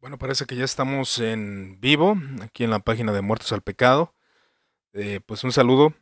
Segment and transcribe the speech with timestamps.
[0.00, 4.14] Bueno, parece que ya estamos en vivo, aquí en la página de Muertos al Pecado.
[4.94, 5.92] Eh, pues un saludo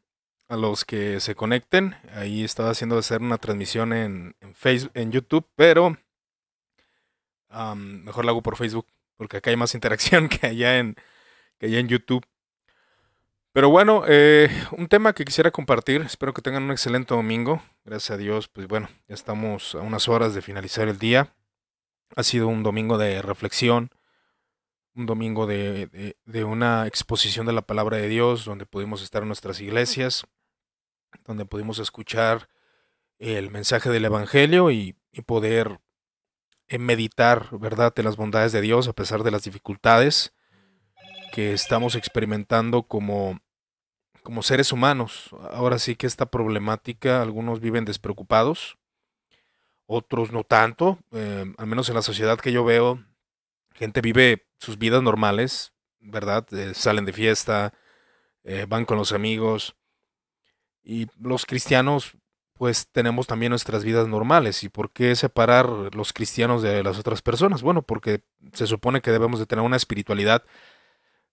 [0.48, 1.96] a los que se conecten.
[2.14, 5.96] Ahí estaba haciendo hacer una transmisión en, Facebook, en YouTube, pero
[7.74, 10.94] mejor la hago por Facebook, porque acá hay más interacción que allá en,
[11.58, 12.24] que allá en YouTube.
[13.52, 16.02] Pero bueno, eh, un tema que quisiera compartir.
[16.02, 17.60] Espero que tengan un excelente domingo.
[17.84, 21.34] Gracias a Dios, pues bueno, ya estamos a unas horas de finalizar el día.
[22.16, 23.90] Ha sido un domingo de reflexión,
[24.94, 29.60] un domingo de, una exposición de la palabra de Dios, donde pudimos estar en nuestras
[29.60, 30.26] iglesias,
[31.24, 32.48] donde pudimos escuchar
[33.18, 35.80] el mensaje del Evangelio y, poder
[36.68, 40.32] eh, meditar, ¿verdad?, en las bondades de Dios a pesar de las dificultades
[41.32, 43.40] que estamos experimentando como,
[44.22, 45.30] como seres humanos.
[45.50, 48.78] Ahora sí que esta problemática, algunos viven despreocupados,
[49.88, 53.02] otros no tanto, eh, al menos en la sociedad que yo veo,
[53.72, 56.46] gente vive sus vidas normales, ¿verdad?
[56.52, 57.72] Eh, salen de fiesta,
[58.44, 59.76] eh, van con los amigos,
[60.84, 62.12] y los cristianos
[62.52, 64.64] pues tenemos también nuestras vidas normales.
[64.64, 67.62] ¿Y por qué separar los cristianos de las otras personas?
[67.62, 70.44] Bueno, porque se supone que debemos de tener una espiritualidad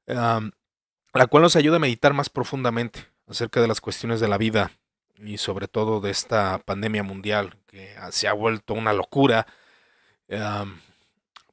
[0.05, 4.71] la cual nos ayuda a meditar más profundamente acerca de las cuestiones de la vida
[5.17, 9.47] y sobre todo de esta pandemia mundial que se ha vuelto una locura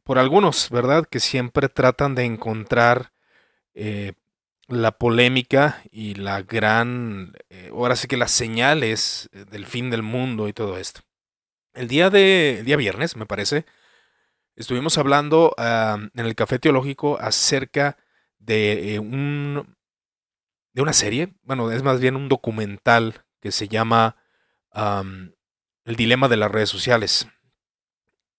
[0.04, 1.06] por algunos, ¿verdad?
[1.08, 3.12] Que siempre tratan de encontrar
[3.74, 4.14] eh,
[4.68, 10.48] la polémica y la gran, eh, ahora sí que las señales del fin del mundo
[10.48, 11.00] y todo esto.
[11.74, 13.64] El día de, día viernes, me parece,
[14.56, 17.96] estuvimos hablando en el café teológico acerca
[18.38, 19.76] de eh, un
[20.74, 24.16] de una serie, bueno, es más bien un documental que se llama
[24.72, 27.26] El dilema de las redes sociales.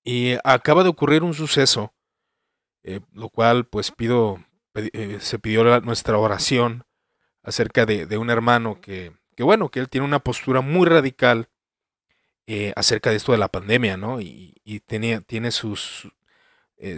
[0.04, 1.94] Y acaba de ocurrir un suceso,
[2.84, 4.44] eh, lo cual pues pido,
[4.74, 6.86] eh, se pidió nuestra oración
[7.44, 11.50] acerca de, un hermano que, que, bueno, que él tiene una postura muy radical
[12.48, 14.20] eh, acerca de esto de la pandemia, ¿no?
[14.22, 14.54] Y,
[14.88, 16.10] tiene, tiene sus,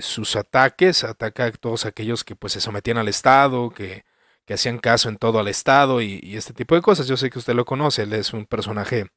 [0.01, 4.04] sus ataques, ataca a todos aquellos que pues se sometían al Estado, que,
[4.45, 7.07] que hacían caso en todo al Estado y, este tipo de cosas.
[7.07, 9.07] Yo sé que usted lo conoce, él es un personaje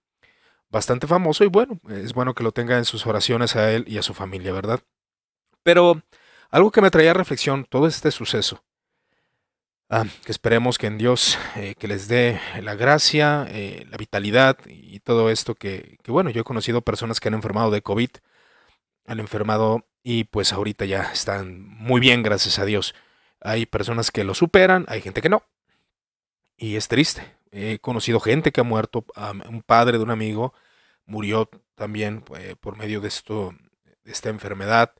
[0.71, 3.99] bastante famoso y bueno, es bueno que lo tenga en sus oraciones a él y
[3.99, 4.81] a su familia, ¿verdad?
[5.63, 6.03] Pero
[6.51, 8.65] algo que me traía a reflexión todo este suceso,
[9.91, 14.59] ah, que esperemos que en Dios eh, que les dé la gracia, eh, la vitalidad
[14.67, 18.11] y todo esto que, que, bueno, yo he conocido personas que han enfermado de COVID,
[19.07, 22.95] han enfermado y pues ahorita ya están muy bien, gracias a Dios.
[23.41, 25.43] Hay personas que lo superan, hay gente que no.
[26.57, 27.37] Y es triste.
[27.51, 29.05] He conocido gente que ha muerto.
[29.49, 30.53] un padre de un amigo
[31.07, 33.55] murió también eh, por medio de, esto,
[34.05, 34.93] de esta enfermedad.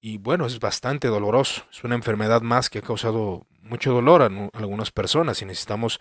[0.00, 1.64] Y bueno, es bastante doloroso.
[1.70, 4.26] Es una enfermedad más que ha causado mucho dolor a,
[4.58, 6.00] algunas personas y necesitamos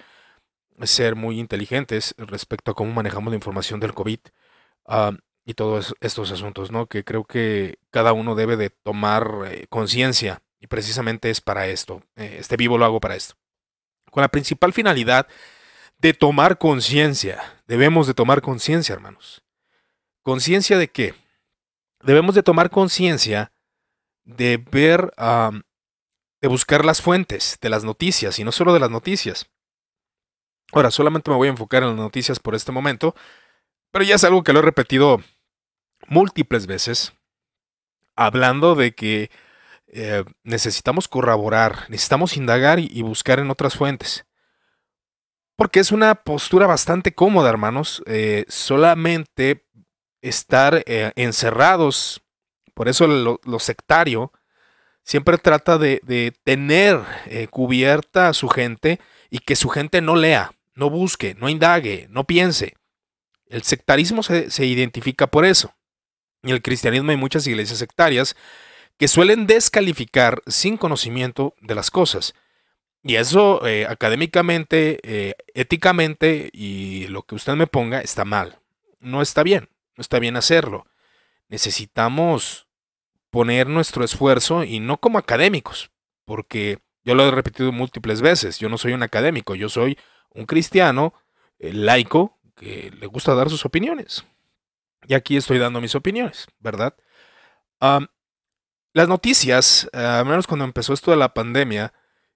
[0.83, 4.19] ser muy inteligentes respecto a cómo manejamos la información del COVID
[5.45, 6.87] y todos estos asuntos, ¿no?
[6.87, 12.01] Que creo que cada uno debe de tomar eh, conciencia y precisamente es para esto.
[12.15, 13.35] Eh, este vivo lo hago para esto.
[14.11, 15.27] Con la principal finalidad
[15.97, 17.61] de tomar conciencia.
[17.67, 19.43] Debemos de tomar conciencia, hermanos.
[20.23, 21.13] ¿Conciencia de qué?
[22.03, 23.51] Debemos de tomar conciencia
[24.23, 25.13] de ver,
[26.41, 29.49] de buscar las fuentes de las noticias y no solo de las noticias.
[30.73, 33.15] Ahora, solamente me voy a enfocar en las noticias por este momento,
[33.91, 35.21] pero ya es algo que lo he repetido
[36.07, 37.13] múltiples veces,
[38.15, 39.31] hablando de que
[39.89, 44.25] eh, necesitamos corroborar, necesitamos indagar y, buscar en otras fuentes.
[45.55, 48.03] Porque es una postura bastante cómoda, hermanos.
[48.05, 49.65] Eh, solamente
[50.21, 52.21] estar eh, encerrados.
[52.73, 54.31] Por eso lo, sectario
[55.03, 56.99] siempre trata de, tener
[57.49, 58.99] cubierta a su gente
[59.31, 62.75] y que su gente no lea, no busque, no indague, no piense.
[63.47, 65.73] El sectarismo se, se identifica por eso.
[66.43, 68.35] Y el cristianismo hay muchas iglesias sectarias
[68.97, 72.33] que suelen descalificar sin conocimiento de las cosas.
[73.03, 78.59] Y eso eh, académicamente, eh, éticamente y lo que usted me ponga está mal.
[78.99, 80.87] No está bien, no está bien hacerlo.
[81.47, 82.67] Necesitamos
[83.29, 85.91] poner nuestro esfuerzo y no como académicos,
[86.25, 89.97] porque yo lo he repetido múltiples veces, yo no soy un académico, yo soy
[90.33, 91.13] un cristiano
[91.59, 94.25] eh, laico que le gusta dar sus opiniones.
[95.07, 96.95] Y aquí estoy dando mis opiniones, ¿verdad?
[98.93, 101.93] Las noticias, eh, al menos cuando empezó esto de la pandemia,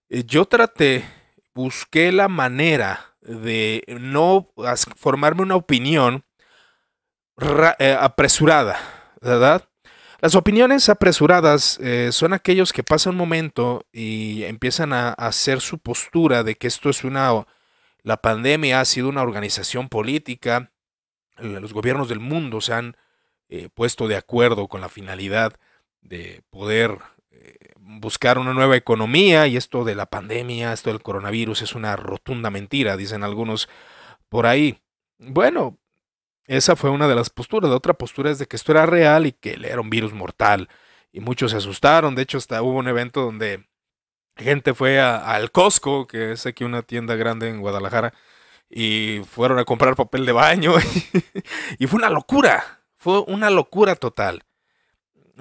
[0.09, 1.05] eh, yo traté,
[1.53, 4.51] busqué la manera de no
[4.95, 6.23] formarme una opinión
[7.79, 8.77] eh, apresurada,
[9.21, 9.67] ¿verdad?
[10.21, 11.79] Las opiniones apresuradas
[12.11, 16.91] son aquellos que pasan un momento y empiezan a, hacer su postura de que esto
[16.91, 17.47] es una,
[18.03, 20.71] la pandemia ha sido una organización política,
[21.37, 22.97] los gobiernos del mundo se han
[23.73, 25.55] puesto de acuerdo con la finalidad
[26.01, 26.97] de poder
[27.31, 31.95] eh, buscar una nueva economía y esto de la pandemia, esto del coronavirus es una
[31.95, 33.69] rotunda mentira, dicen algunos
[34.29, 34.81] por ahí.
[35.17, 35.77] Bueno,
[36.45, 37.69] esa fue una de las posturas.
[37.69, 40.69] La otra postura es de que esto era real y que era un virus mortal.
[41.11, 42.15] Y muchos se asustaron.
[42.15, 43.69] De hecho, hasta hubo un evento donde
[44.35, 48.13] gente fue al Costco, que es aquí una tienda grande en Guadalajara,
[48.69, 50.73] y fueron a comprar papel de baño.
[51.79, 52.83] y fue una locura.
[52.97, 54.43] Fue una locura total.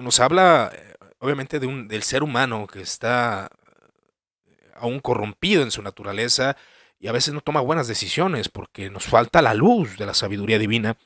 [0.01, 3.49] Nos habla, eh, obviamente, de un, del ser humano que está
[4.75, 6.57] aún corrompido en su naturaleza
[6.99, 10.59] y a veces no toma buenas decisiones porque nos falta la luz de la sabiduría
[10.59, 10.97] divina,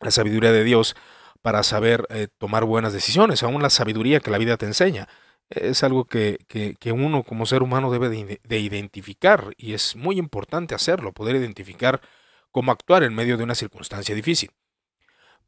[0.00, 0.96] la sabiduría de Dios
[1.42, 5.08] para saber eh, tomar buenas decisiones, aún la sabiduría que la vida te enseña.
[5.48, 6.38] Es algo que,
[6.92, 12.00] uno como ser humano debe de, identificar y es muy importante hacerlo, poder identificar
[12.52, 14.50] cómo actuar en medio de una circunstancia difícil.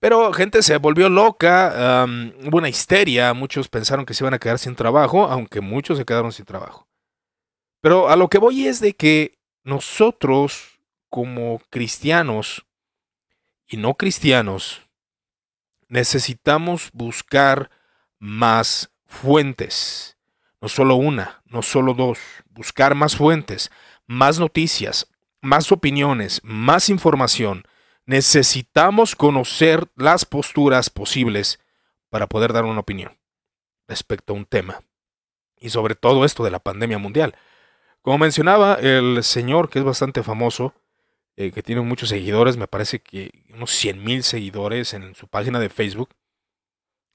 [0.03, 2.05] Pero gente se volvió loca,
[2.45, 6.05] hubo una histeria, muchos pensaron que se iban a quedar sin trabajo, aunque muchos se
[6.05, 6.89] quedaron sin trabajo.
[7.81, 12.67] Pero a lo que voy es de que nosotros como cristianos
[13.69, 14.83] y no cristianos
[15.87, 17.71] necesitamos buscar
[18.19, 20.19] más fuentes,
[20.61, 22.19] no solo una, no solo dos,
[22.51, 23.71] buscar más fuentes,
[24.09, 25.07] más noticias,
[25.41, 27.63] más opiniones, más información.
[28.07, 31.61] Necesitamos conocer las posturas posibles
[32.11, 33.17] para poder dar una opinión
[33.89, 34.83] respecto a un tema.
[35.59, 37.37] Y sobre todo esto de la pandemia mundial.
[38.03, 40.75] Como mencionaba, el señor que es bastante famoso,
[41.37, 45.61] eh, que tiene muchos seguidores, me parece que unos 100 mil seguidores en su página
[45.61, 46.11] de Facebook.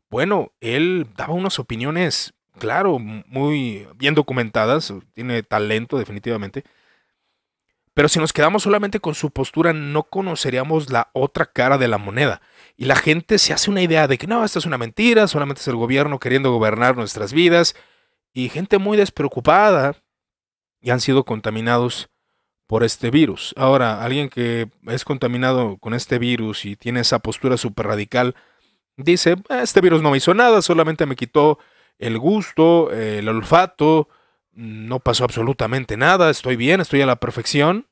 [0.09, 6.63] Bueno, él daba unas opiniones, claro, muy bien documentadas, tiene talento definitivamente.
[7.97, 11.97] Pero si nos quedamos solamente con su postura, no conoceríamos la otra cara de la
[11.97, 12.43] moneda.
[12.75, 15.61] Y la gente se hace una idea de que no, esto es una mentira, solamente
[15.61, 17.75] es el gobierno queriendo gobernar nuestras vidas.
[18.33, 19.95] Y gente muy despreocupada,
[20.79, 22.09] y han sido contaminados
[22.67, 23.55] por este virus.
[23.57, 28.35] Ahora, alguien que es contaminado con este virus y tiene esa postura súper radical,
[28.95, 31.57] dice, ah, este virus no me hizo nada, solamente me quitó
[31.97, 34.07] el gusto, el olfato,
[34.51, 37.86] no pasó absolutamente nada, estoy bien, estoy a la perfección.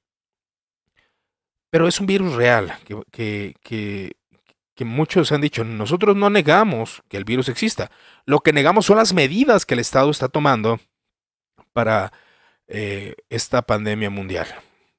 [1.69, 2.73] Pero es un virus real,
[3.11, 4.11] que, que,
[4.75, 7.89] que muchos han dicho, nosotros no negamos que el virus exista,
[8.25, 10.79] lo que negamos son las medidas que el Estado está tomando
[11.71, 12.11] para
[12.67, 14.47] eh, esta pandemia mundial.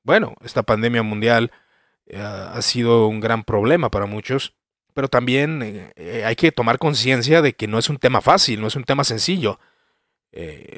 [0.03, 1.51] Bueno, esta pandemia mundial
[2.07, 4.55] eh, ha sido un gran problema para muchos,
[4.95, 8.67] pero también eh, hay que tomar conciencia de que no es un tema fácil, no
[8.69, 9.59] es un tema sencillo.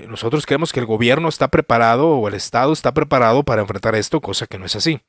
[0.08, 4.20] nosotros creemos que el gobierno está preparado o el Estado está preparado para enfrentar esto,
[4.20, 5.00] cosa que no es así.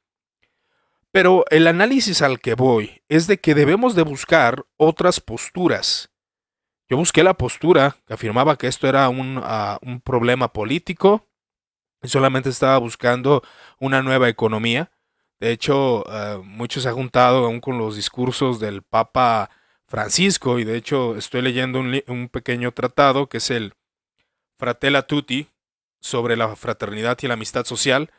[1.11, 6.11] Pero el análisis al que voy es de que debemos de buscar otras posturas.
[6.87, 11.27] Yo busqué la postura que afirmaba que esto era un, ah, un problema político,
[12.03, 13.43] solamente estaba buscando
[13.79, 14.91] una nueva economía.
[15.39, 19.49] De hecho, uh, muchos se han juntado aún con los discursos del Papa
[19.87, 23.73] Francisco y de hecho estoy leyendo un, un, pequeño tratado que es el
[24.57, 25.47] Fratella Tutti
[25.99, 28.11] sobre la fraternidad y la amistad social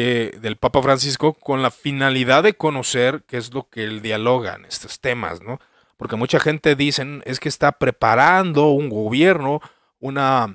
[0.00, 4.64] del Papa Francisco con la finalidad de conocer qué es lo que él dialoga en
[4.64, 5.60] estos temas, ¿no?
[5.96, 9.60] Porque mucha gente dicen es que está preparando un gobierno,
[9.98, 10.54] una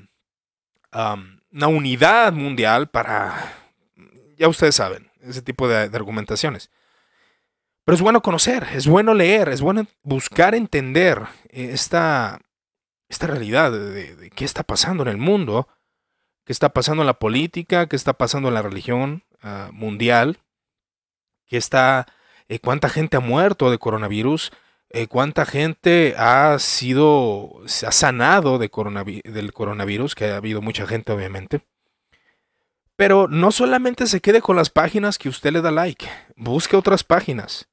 [1.52, 3.54] una unidad mundial para,
[4.38, 6.70] ya ustedes saben, ese tipo de, argumentaciones.
[7.84, 12.40] Pero es bueno conocer, es bueno leer, es bueno buscar entender esta,
[13.10, 15.68] esta realidad de, qué está pasando en el mundo,
[16.46, 20.40] qué está pasando en la política, qué está pasando en la religión ah, mundial,
[21.48, 22.08] qué está,
[22.48, 24.52] eh, cuánta gente ha muerto de coronavirus,
[24.90, 28.70] eh, cuánta gente ha sido, se ha sanado de
[29.24, 31.62] del coronavirus, que ha habido mucha gente obviamente.
[32.96, 37.04] Pero no solamente se quede con las páginas que usted le da like, busque otras
[37.04, 37.68] páginas.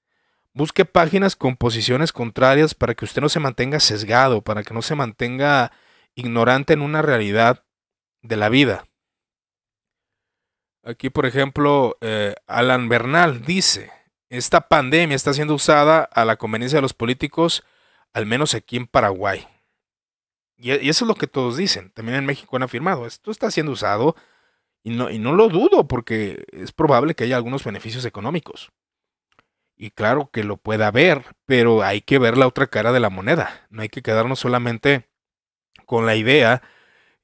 [0.55, 4.83] Busque páginas con posiciones contrarias para que usted no se mantenga sesgado, para que no
[4.83, 5.71] se mantenga
[6.15, 7.65] ignorante en una realidad
[8.23, 8.88] de la vida.
[10.89, 13.93] Aquí, por ejemplo, eh, Alan Bernal dice,
[14.31, 17.63] esta pandemia está siendo usada a la conveniencia de los políticos,
[18.15, 19.47] al menos aquí en Paraguay.
[20.57, 21.91] Y, eso es lo que todos dicen.
[21.91, 24.17] También en México han afirmado, esto está siendo usado
[24.83, 28.71] y no, y no lo dudo porque es probable que haya algunos beneficios económicos.
[29.77, 33.11] Y claro que lo pueda ver, pero hay que ver la otra cara de la
[33.11, 33.67] moneda.
[33.69, 35.07] No hay que quedarnos solamente
[35.85, 36.63] con la idea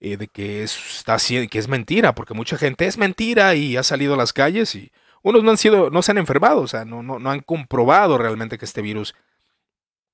[0.04, 3.82] eh, de que es, está, que es mentira, porque mucha gente es mentira y ha
[3.82, 4.92] salido a las calles y
[5.22, 8.18] unos no han sido, no se han enfermado, o sea, no, no, no han comprobado
[8.18, 9.14] realmente que este virus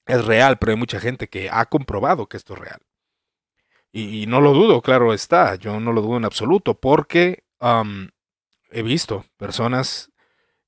[0.07, 2.79] es real, pero hay mucha gente que ha comprobado que esto es real.
[3.91, 7.43] Y, no lo dudo, claro está, yo no lo dudo en absoluto, porque
[8.71, 10.13] he visto personas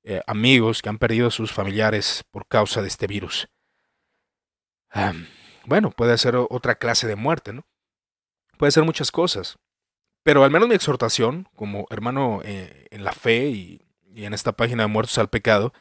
[0.03, 3.49] eh, amigos que han perdido a sus familiares por causa de este virus.
[5.65, 7.65] bueno, puede ser otra clase de muerte, ¿no?
[8.63, 9.59] Puede ser muchas cosas.
[10.23, 13.83] Pero al menos mi exhortación, como hermano eh, en la fe y,
[14.15, 15.73] en esta página de Muertos al Pecado,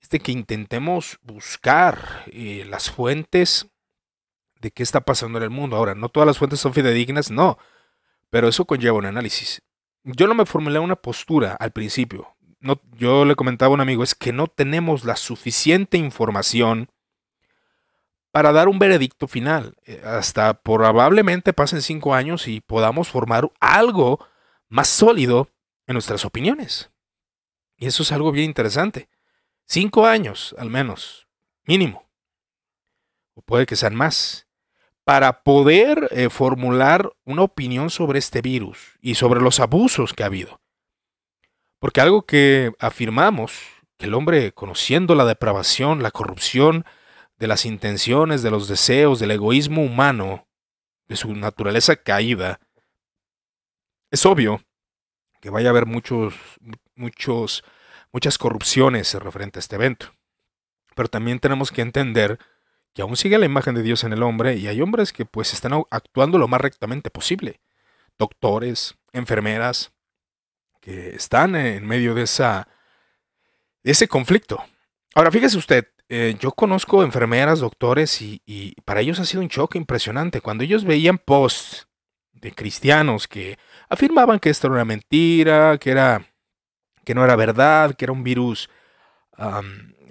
[0.00, 3.66] es de que intentemos buscar eh, las fuentes
[4.60, 5.74] de qué está pasando en el mundo.
[5.74, 7.58] Ahora, no todas las fuentes son fidedignas, no,
[8.30, 9.62] pero eso conlleva un análisis.
[10.04, 12.34] Yo no me formulé una postura al principio
[12.96, 16.88] yo le comentaba a un amigo, es que no tenemos la suficiente información
[18.34, 19.76] para dar un veredicto final.
[19.86, 24.26] Eh, hasta probablemente pasen cinco años y podamos formar algo
[24.68, 25.50] más sólido
[25.86, 26.90] en nuestras opiniones.
[27.76, 29.08] Y eso es algo bien interesante.
[29.66, 31.28] Cinco años, al menos,
[31.62, 32.10] mínimo.
[33.34, 34.48] O puede que sean más.
[35.04, 40.26] Para poder eh, formular una opinión sobre este virus y sobre los abusos que ha
[40.26, 40.60] habido.
[41.78, 43.52] Porque algo que afirmamos,
[43.96, 46.84] que el hombre conociendo la depravación, la corrupción
[47.38, 50.46] de las intenciones, de los deseos, del egoísmo humano,
[51.08, 52.60] de su naturaleza caída,
[54.10, 54.62] es obvio
[55.40, 56.34] que vaya a haber muchos,
[56.94, 57.64] muchos,
[58.12, 60.14] muchas corrupciones referente a este evento.
[60.94, 62.38] Pero también tenemos que entender
[62.94, 65.52] que aún sigue la imagen de Dios en el hombre y hay hombres que pues
[65.52, 67.60] están actuando lo más rectamente posible.
[68.16, 69.92] Doctores, enfermeras,
[70.80, 72.68] que están en medio de, esa,
[73.82, 74.62] ese conflicto.
[75.14, 79.48] Ahora, fíjese usted, eh, yo conozco enfermeras, doctores, y, y, para ellos ha sido un
[79.48, 80.40] choque impresionante.
[80.40, 81.88] Cuando ellos veían posts
[82.32, 83.58] de cristianos que
[83.88, 86.26] afirmaban que esto era una mentira, que, era,
[87.04, 88.68] que no era verdad, que era un virus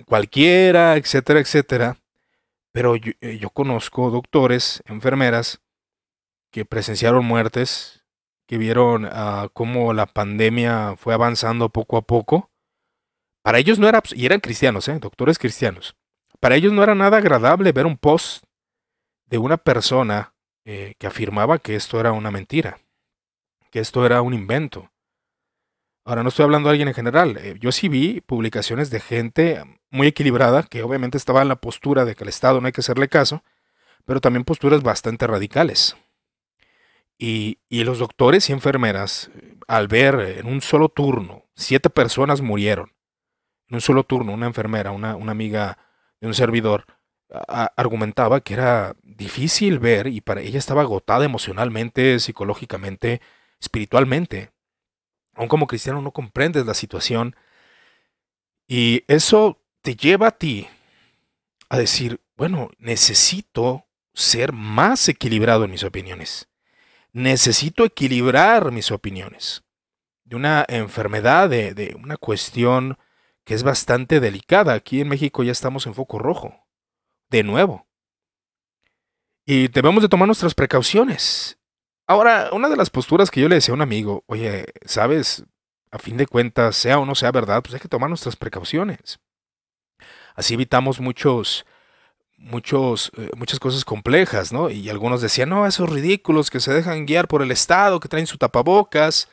[0.06, 1.98] cualquiera, etcétera, etcétera.
[2.72, 5.62] Pero yo, eh, yo conozco doctores, enfermeras,
[6.52, 8.04] que presenciaron muertes
[8.48, 12.52] que vieron uh, cómo la pandemia fue avanzando poco a poco,
[13.44, 14.98] para ellos no era, y eran cristianos, ¿eh?
[15.00, 15.96] doctores cristianos,
[16.40, 18.44] para ellos no era nada agradable ver un post
[19.28, 20.34] de una persona
[20.66, 22.80] eh, que afirmaba que esto era una mentira,
[23.70, 24.90] que esto era un invento.
[26.06, 29.64] Ahora no estoy hablando de alguien en general, eh, yo sí vi publicaciones de gente
[29.90, 32.82] muy equilibrada, que obviamente estaba en la postura de que el Estado no hay que
[32.82, 33.44] hacerle caso,
[34.06, 35.96] pero también posturas bastante radicales.
[37.18, 39.32] Y, los doctores y enfermeras,
[39.68, 42.92] al ver en un solo turno, siete personas murieron.
[43.74, 45.80] En un solo turno, una enfermera, una, amiga
[46.22, 46.86] de un servidor,
[47.76, 53.20] argumentaba que era difícil ver y para ella estaba agotada emocionalmente, psicológicamente,
[53.60, 54.52] espiritualmente.
[55.34, 57.36] Aún como cristiano no comprendes la situación.
[58.68, 60.68] Y eso te lleva a ti
[61.70, 66.48] a decir, bueno, necesito ser más equilibrado en mis opiniones
[67.14, 69.64] necesito equilibrar mis opiniones
[70.26, 72.98] de una enfermedad, de, una cuestión
[73.44, 74.74] que es bastante delicada.
[74.74, 76.66] Aquí en México ya estamos en foco rojo,
[77.30, 77.88] de nuevo.
[79.46, 81.60] Y debemos de tomar nuestras precauciones.
[82.08, 85.46] Ahora, una de las posturas que yo le decía a un amigo, oye, sabes,
[85.92, 89.20] a fin de cuentas, sea o no sea verdad, pues hay que tomar nuestras precauciones.
[90.36, 91.66] Así evitamos muchos
[92.44, 94.70] muchos, eh, muchas cosas complejas, ¿no?
[94.70, 98.28] Y algunos decían, no, esos ridículos que se dejan guiar por el Estado, que traen
[98.28, 99.30] su tapabocas.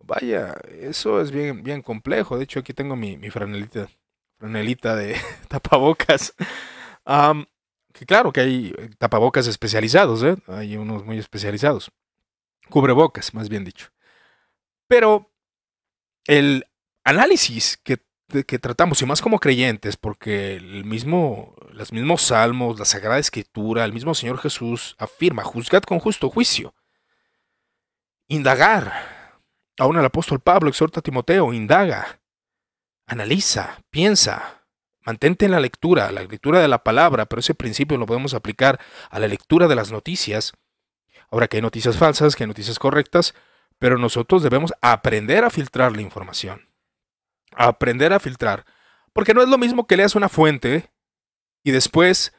[0.00, 2.36] Vaya, eso es bien, bien complejo.
[2.36, 3.88] De hecho, aquí tengo mi, mi franelita,
[4.38, 5.16] franelita de
[5.48, 6.34] tapabocas.
[7.92, 10.36] que claro que hay eh, tapabocas especializados, ¿eh?
[10.48, 11.90] Hay unos muy especializados.
[12.68, 13.88] Cubrebocas, más bien dicho.
[14.88, 15.30] Pero
[16.26, 16.66] el
[17.04, 17.98] análisis que
[18.46, 23.84] que tratamos, y más como creyentes, porque el mismo, los mismos salmos, la Sagrada Escritura,
[23.84, 26.74] el mismo Señor Jesús afirma, juzgad con justo juicio,
[28.28, 29.19] indagar.
[29.80, 32.20] Aún el apóstol Pablo exhorta a Timoteo, indaga,
[33.06, 34.62] analiza, piensa,
[35.04, 38.78] mantente en la lectura, la lectura de la palabra, pero ese principio lo podemos aplicar
[39.10, 40.52] a la lectura de las noticias.
[41.30, 43.34] Ahora que hay noticias falsas, que hay noticias correctas,
[43.78, 46.70] pero nosotros debemos aprender a filtrar la información
[47.56, 48.64] aprender a filtrar.
[49.12, 50.90] Porque no es lo mismo que leas una fuente
[51.64, 52.32] y después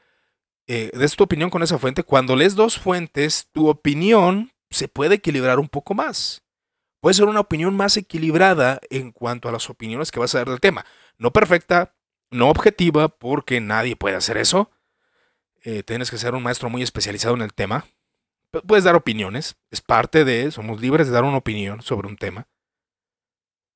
[0.68, 2.04] eh, des tu opinión con esa fuente.
[2.04, 6.44] Cuando lees dos fuentes, tu opinión se puede equilibrar un poco más.
[7.02, 10.50] Puede ser una opinión más equilibrada en cuanto a las opiniones que vas a dar
[10.50, 10.86] del tema.
[11.18, 11.96] No perfecta,
[12.30, 14.70] no objetiva, porque nadie puede hacer eso.
[15.64, 17.86] Eh, tienes que ser un maestro muy especializado en el tema.
[18.68, 22.50] Puedes dar opiniones, es parte de, somos libres de dar una opinión sobre un tema,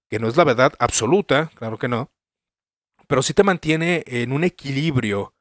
[0.10, 2.12] que no es la verdad absoluta, claro que no,
[3.08, 5.34] pero sí te mantiene en un equilibrio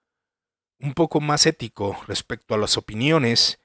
[0.78, 3.58] un poco más ético respecto a las opiniones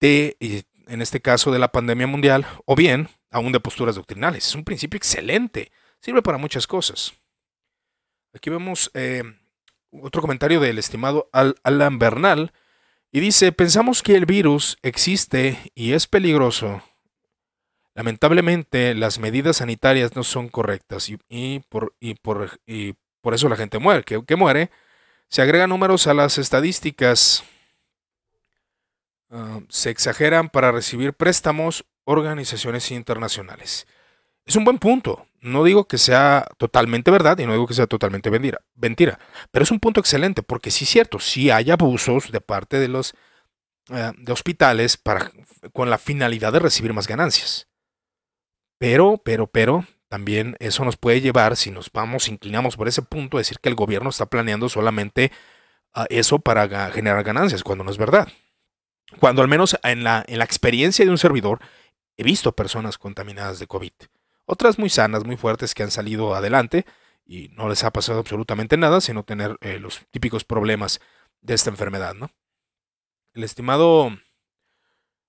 [0.00, 0.38] de,
[0.86, 4.46] en este caso, de la pandemia mundial, o bien aún de posturas doctrinales.
[4.46, 7.14] Es un principio excelente, sirve para muchas cosas.
[8.34, 9.22] Aquí vemos eh,
[9.90, 12.52] otro comentario del estimado Alan Bernal,
[13.10, 16.82] y dice, pensamos que el virus existe y es peligroso.
[17.94, 22.60] Lamentablemente las medidas sanitarias no son correctas y, por, por,
[23.20, 24.04] por, eso la gente muere.
[24.04, 24.70] ¿Qué, muere?
[25.28, 27.44] Se agregan números a las estadísticas.
[29.30, 33.86] Ah, se exageran para recibir préstamos organizaciones internacionales.
[34.46, 35.26] Es un buen punto.
[35.40, 39.20] No digo que sea totalmente verdad y no digo que sea totalmente mentira, mentira
[39.52, 42.88] pero es un punto excelente porque sí es cierto, sí hay abusos de parte de
[42.88, 43.14] los
[43.90, 45.30] eh, de hospitales para,
[45.72, 47.68] con la finalidad de recibir más ganancias.
[48.78, 53.36] Pero, pero, pero, también eso nos puede llevar, si nos vamos, inclinamos por ese punto,
[53.36, 55.30] a decir que el gobierno está planeando solamente
[55.94, 58.28] ah, eso para generar ganancias, cuando no es verdad.
[59.20, 61.60] Cuando al menos en la, en la experiencia de un servidor
[62.18, 63.92] he visto personas contaminadas de COVID.
[64.44, 66.84] Otras muy sanas, muy fuertes que han salido adelante
[67.24, 71.00] y no les ha pasado absolutamente nada, sino tener eh, los típicos problemas
[71.40, 72.30] de esta enfermedad, ¿no?
[73.34, 74.10] El estimado,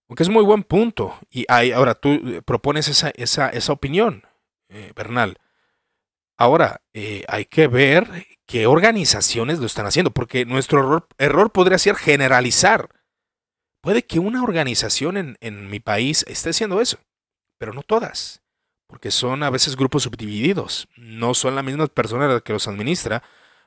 [0.08, 4.24] aunque es muy buen punto, y ahora tú eh, propones esa, esa, esa opinión,
[4.70, 5.38] eh, Bernal.
[6.38, 6.82] Ahora,
[7.28, 12.90] hay que ver qué organizaciones lo están haciendo, porque nuestro error, error, podría ser generalizar.
[13.82, 17.00] Puede que una organización en, en mi país esté haciendo eso,
[17.58, 18.42] pero no todas
[18.90, 23.22] porque son a veces grupos subdivididos, no son la misma persona que los administra,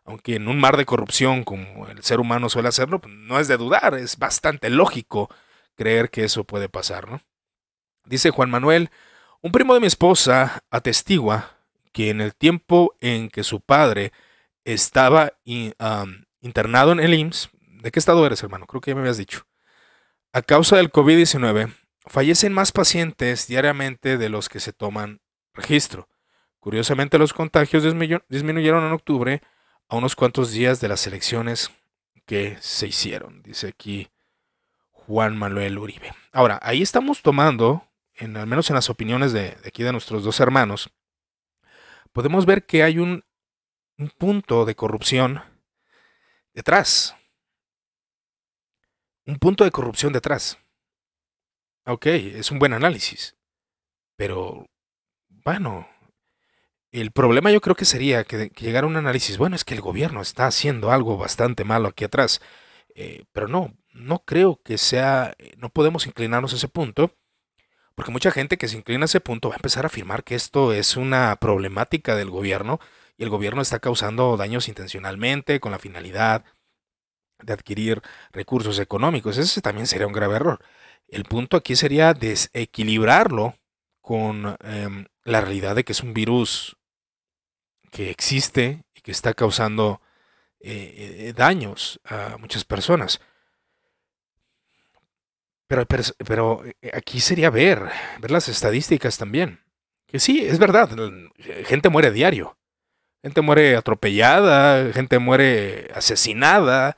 [0.05, 3.46] aunque en un mar de corrupción como el ser humano suele hacerlo, pues, no es
[3.46, 5.31] de dudar, es bastante lógico
[5.77, 7.20] creer que eso puede pasar, ¿no?
[8.05, 8.90] Dice Juan Manuel,
[9.42, 11.57] un primo de mi esposa atestigua
[11.92, 14.12] que en el tiempo en que su padre
[14.64, 18.66] estaba internado en el IMSS, ¿de qué estado eres, hermano?
[18.66, 19.46] Creo que ya me habías dicho.
[20.35, 21.75] A causa del COVID-19,
[22.07, 25.21] fallecen más pacientes diariamente de los que se toman
[25.53, 26.09] registro.
[26.59, 29.42] Curiosamente, los contagios disminuyeron en octubre
[29.88, 31.71] a unos cuantos días de las elecciones
[32.25, 34.09] que se hicieron, dice aquí
[34.90, 36.14] Juan Manuel Uribe.
[36.33, 40.40] Ahora, ahí estamos tomando, en, al menos en las opiniones de, aquí de nuestros dos
[40.40, 40.90] hermanos,
[42.12, 43.23] podemos ver que hay un,
[43.99, 45.42] un punto de corrupción
[46.55, 47.16] detrás.
[49.26, 50.58] Un punto de corrupción detrás.
[51.87, 53.37] Ok, es un buen análisis.
[54.16, 54.66] Pero,
[55.28, 55.88] bueno,
[56.92, 60.20] el problema yo creo que sería que, llegara un análisis, bueno, es que el gobierno
[60.20, 62.40] está haciendo algo bastante malo aquí atrás.
[62.94, 67.16] Eh, pero no, no creo que sea, eh, no podemos inclinarnos a ese punto,
[67.94, 70.35] porque mucha gente que se inclina a ese punto va a empezar a afirmar que
[70.35, 72.80] esto es una problemática del gobierno
[73.16, 76.44] y el gobierno está causando daños intencionalmente con la finalidad
[77.42, 78.02] de adquirir
[78.33, 79.38] recursos económicos.
[79.38, 80.64] Ese también sería un grave error.
[81.09, 83.55] El punto aquí sería desequilibrarlo
[84.00, 86.76] con em, la realidad de que es un virus
[87.90, 90.00] que existe y que está causando
[90.61, 93.20] eh, eh, daños a muchas personas.
[95.66, 95.87] Pero,
[96.26, 99.61] pero, eh, aquí sería ver, ver las estadísticas también.
[100.07, 100.90] Que sí, es verdad,
[101.66, 102.59] gente muere diario.
[103.22, 106.96] Gente muere atropellada, gente muere asesinada.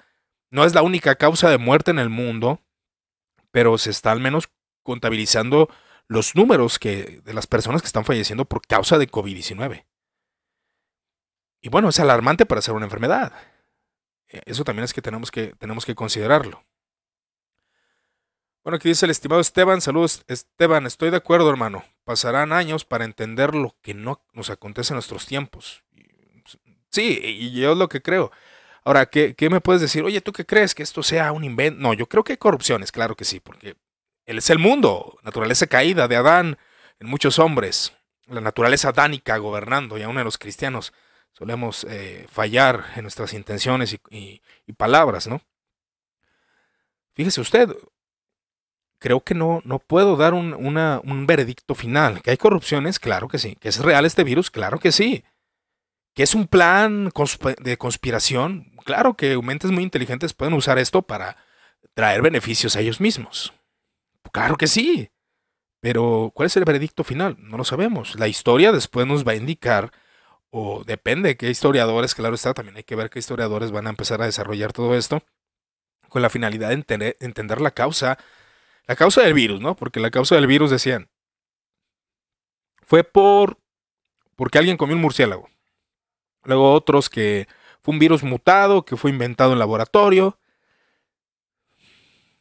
[0.54, 2.60] No es la única causa de muerte en el mundo,
[3.50, 4.48] pero se está al menos
[4.84, 5.68] contabilizando
[6.06, 9.84] los números que, de las personas que están falleciendo por causa de COVID-19.
[11.60, 13.32] Y bueno, es alarmante para ser una enfermedad.
[14.28, 16.64] E, eso también es que tenemos que, tenemos que considerarlo.
[18.62, 23.04] Bueno, aquí dice el estimado Esteban, saludos Esteban, estoy de acuerdo hermano, pasarán años para
[23.04, 25.82] entender lo que no nos acontece en nuestros tiempos.
[26.90, 28.30] Sí, y yo es lo que creo.
[28.84, 30.04] Ahora, ¿qué, me puedes decir?
[30.04, 31.80] Oye, ¿tú qué crees que esto sea un invento?
[31.80, 33.76] No, yo creo que hay corrupciones, claro que sí, porque
[34.26, 36.58] él es el mundo, naturaleza caída de Adán
[37.00, 37.94] en muchos hombres,
[38.26, 40.92] la naturaleza adánica gobernando, y aún en los cristianos
[41.32, 44.42] solemos eh, fallar en nuestras intenciones y,
[44.76, 45.40] palabras, ¿no?
[47.14, 47.74] Fíjese usted,
[48.98, 52.22] creo que no, no puedo dar un, un veredicto final.
[52.22, 52.98] ¿Que hay corrupciones?
[52.98, 53.56] Claro que sí.
[53.60, 54.50] ¿Que es real este virus?
[54.50, 55.24] Claro que sí.
[56.14, 57.10] ¿Que es un plan
[57.60, 58.72] de conspiración?
[58.84, 61.36] Claro que mentes muy inteligentes pueden usar esto para
[61.94, 63.52] traer beneficios a ellos mismos.
[64.32, 65.10] Claro que sí.
[65.80, 67.36] Pero, ¿cuál es el veredicto final?
[67.40, 68.18] No lo sabemos.
[68.18, 69.92] La historia después nos va a indicar
[70.50, 74.22] o depende qué historiadores, claro está, también hay que ver qué historiadores van a empezar
[74.22, 75.20] a desarrollar todo esto
[76.08, 78.18] con la finalidad de entender, entender la causa,
[78.86, 79.74] la causa del virus, ¿no?
[79.74, 81.10] Porque la causa del virus decían,
[82.82, 83.58] fue por
[84.36, 85.48] porque alguien comió un murciélago.
[86.44, 87.48] Luego otros que
[87.80, 90.38] fue un virus mutado, que fue inventado en laboratorio.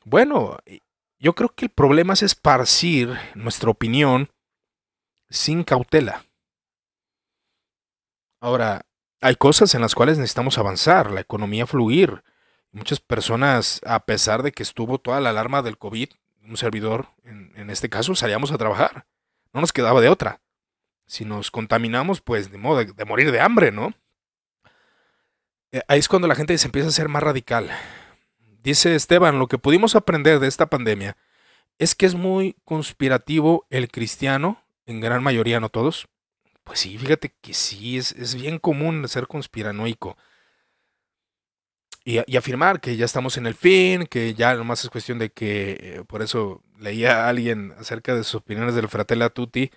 [0.06, 0.58] Bueno,
[1.20, 4.30] yo creo que el problema es esparcir nuestra opinión
[5.30, 6.26] sin cautela.
[8.42, 8.86] Ahora,
[9.22, 12.24] hay cosas en las cuales necesitamos avanzar, la economía fluir.
[12.74, 16.10] Muchas personas, a pesar de que estuvo toda la alarma del COVID,
[16.46, 19.06] un servidor, en, este caso, salíamos a trabajar.
[19.54, 20.42] No nos quedaba de otra.
[21.14, 23.94] Si nos contaminamos, pues de modo de, morir de hambre, ¿no?
[25.72, 27.70] Eh, ahí es cuando la gente se empieza a ser más radical.
[28.64, 31.16] Dice Esteban, lo que pudimos aprender de esta pandemia
[31.78, 36.08] es que es muy conspirativo el cristiano, en gran mayoría, no todos,
[36.64, 40.18] pues sí, fíjate que sí, es, bien común ser conspiranoico.
[42.04, 45.78] Y, afirmar que ya estamos en el fin, que ya nomás es cuestión de que,
[45.80, 49.70] eh, por eso leía a alguien acerca de sus opiniones del Fratella Tutti,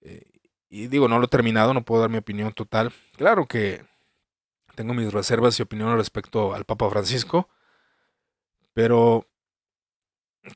[0.00, 0.31] eh,
[0.72, 2.94] y digo, no lo he terminado, no puedo dar mi opinión total.
[3.18, 3.84] Claro que
[4.74, 7.50] tengo mis reservas y opiniones respecto al Papa Francisco,
[8.72, 9.28] pero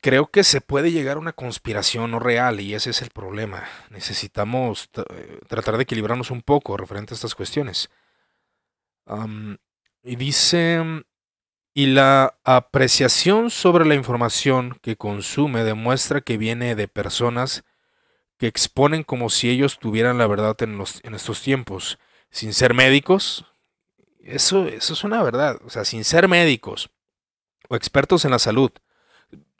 [0.00, 3.64] creo que se puede llegar a una conspiración no real y ese es el problema.
[3.90, 7.90] Necesitamos eh, tratar de equilibrarnos un poco referente a estas cuestiones.
[10.02, 11.04] y dice,
[11.74, 17.64] y la apreciación sobre la información que consume demuestra que viene de personas
[18.38, 21.98] que exponen como si ellos tuvieran la verdad en, los, en estos tiempos,
[22.30, 23.46] sin ser médicos.
[24.22, 26.90] Eso, eso es una verdad, o sea, sin ser médicos
[27.68, 28.70] o expertos en la salud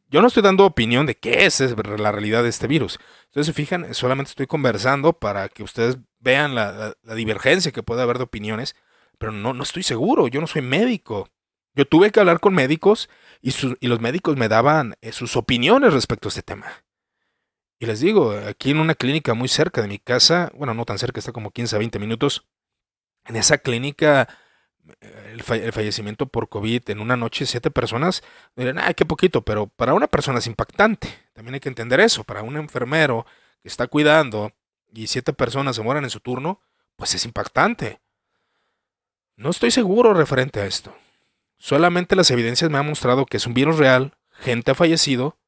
[0.09, 2.99] yo no estoy dando opinión de qué es la realidad de este virus.
[3.27, 8.19] Entonces, se fijan, solamente estoy conversando para que ustedes vean la, divergencia que puede haber
[8.19, 8.77] de opiniones,
[9.19, 11.29] pero no, no estoy seguro, yo no soy médico.
[11.75, 13.11] Yo tuve que hablar con médicos
[13.43, 16.67] y, y los médicos me daban eh, sus opiniones respecto a este tema.
[17.79, 20.99] Y les digo, aquí en una clínica muy cerca de mi casa, bueno, no tan
[20.99, 22.47] cerca, está como 15 a 20 minutos,
[23.27, 24.29] en esa clínica
[25.03, 28.23] el, fallecimiento por COVID en una noche, siete personas,
[28.55, 31.09] dirán, ay, qué poquito, pero para una persona es impactante.
[31.33, 32.25] También hay que entender eso.
[32.25, 33.27] Para un enfermero
[33.62, 34.53] que está cuidando
[34.93, 36.61] y siete personas se mueran en su turno,
[36.97, 38.01] pues es impactante.
[39.37, 40.97] No estoy seguro referente a esto.
[41.59, 45.39] Solamente las evidencias me han mostrado que es un virus real, gente ha fallecido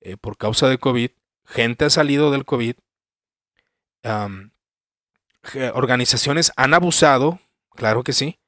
[0.00, 1.10] eh, por causa de COVID,
[1.46, 2.74] gente ha salido del COVID,
[5.74, 8.38] organizaciones han abusado, claro que sí,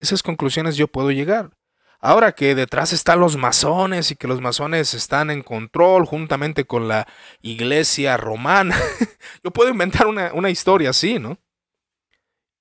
[0.00, 1.50] esas conclusiones yo puedo llegar.
[1.98, 6.88] Ahora que detrás están los masones y que los masones están en control juntamente con
[6.88, 7.08] la
[7.40, 8.76] iglesia romana,
[9.44, 11.38] yo puedo inventar una, historia así, ¿no?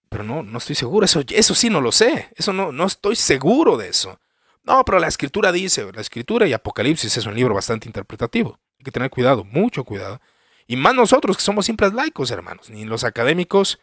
[0.09, 3.15] Pero no, no estoy seguro, eso, eso sí no lo sé, eso no, no estoy
[3.15, 4.19] seguro de eso.
[4.63, 8.59] No, pero la escritura dice, la escritura y Apocalipsis es un libro bastante interpretativo.
[8.85, 10.21] Que tener cuidado, mucho cuidado.
[10.65, 13.79] Y más nosotros que somos simples laicos, hermanos, ni los académicos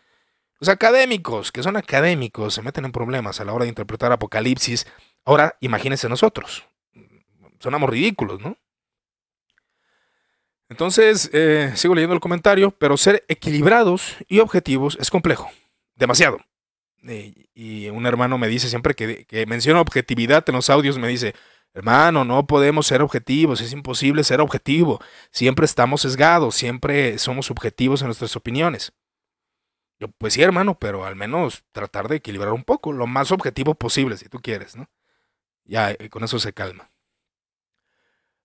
[0.63, 4.87] los académicos, que son académicos, se meten en problemas a la hora de interpretar Apocalipsis.
[5.25, 6.65] Ahora, imagínense nosotros.
[7.59, 8.57] Sonamos ridículos, ¿no?
[10.69, 15.51] Entonces, eh, sigo leyendo el comentario, pero ser equilibrados y objetivos es complejo.
[15.97, 16.39] Demasiado.
[17.03, 21.35] y un hermano me dice siempre que, que menciona objetividad en los audios, me dice,
[21.75, 25.01] hermano, no podemos ser objetivos, es imposible ser objetivo.
[25.31, 28.93] Siempre estamos sesgados, siempre somos subjetivos en nuestras opiniones
[30.09, 34.17] pues sí, hermano, pero al menos tratar de equilibrar un poco, lo más objetivo posible,
[34.17, 34.89] si tú quieres, ¿no?
[35.65, 36.91] Ya, eh, con eso se calma.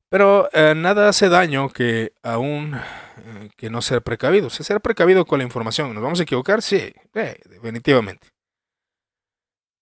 [0.10, 4.50] Pero eh, nada hace daño que aún eh, que no ser precavido.
[4.50, 5.94] ser precavido con la información.
[5.94, 6.62] ¿Nos vamos a equivocar?
[6.62, 8.30] Sí, definitivamente.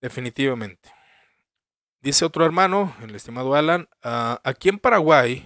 [0.01, 0.94] Definitivamente.
[2.05, 5.43] Dice otro hermano, el estimado Alan, ah, aquí en Paraguay,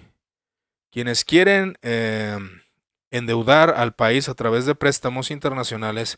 [0.92, 1.78] quienes quieren
[3.12, 6.18] endeudar al país a través de préstamos internacionales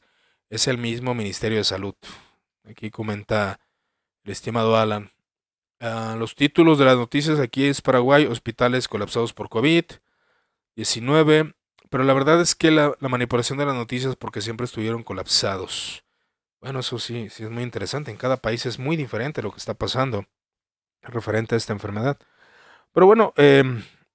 [0.49, 1.93] es el mismo Ministerio de Salud.
[2.67, 3.60] Aquí comenta
[4.23, 5.12] el estimado Alan.
[5.80, 11.54] Ah, los títulos de las noticias aquí es Paraguay, hospitales colapsados por COVID-19,
[11.91, 16.04] pero la verdad es que la, manipulación de las noticias porque siempre estuvieron colapsados.
[16.62, 18.12] Bueno, eso sí, sí es muy interesante.
[18.12, 20.26] En cada país es muy diferente lo que está pasando
[21.02, 22.19] referente a esta enfermedad.
[22.93, 23.63] Pero bueno, eh,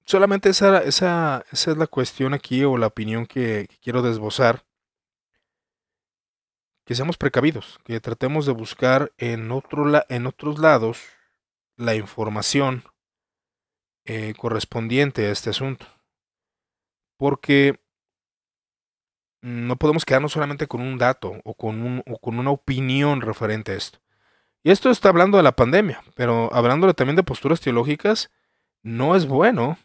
[0.05, 4.65] solamente esa, esa, esa es la cuestión aquí o la opinión que, quiero desbozar.
[6.85, 11.03] Que seamos precavidos, que tratemos de buscar en, otro en otros lados
[11.75, 12.83] la información
[14.05, 15.85] eh, correspondiente a este asunto.
[17.17, 17.77] Porque
[19.41, 23.71] no podemos quedarnos solamente con un dato o con, un, o con una opinión referente
[23.71, 23.99] a esto.
[24.63, 28.31] Y esto está hablando de la pandemia, pero hablándole también de posturas teológicas,
[28.83, 29.77] no es bueno,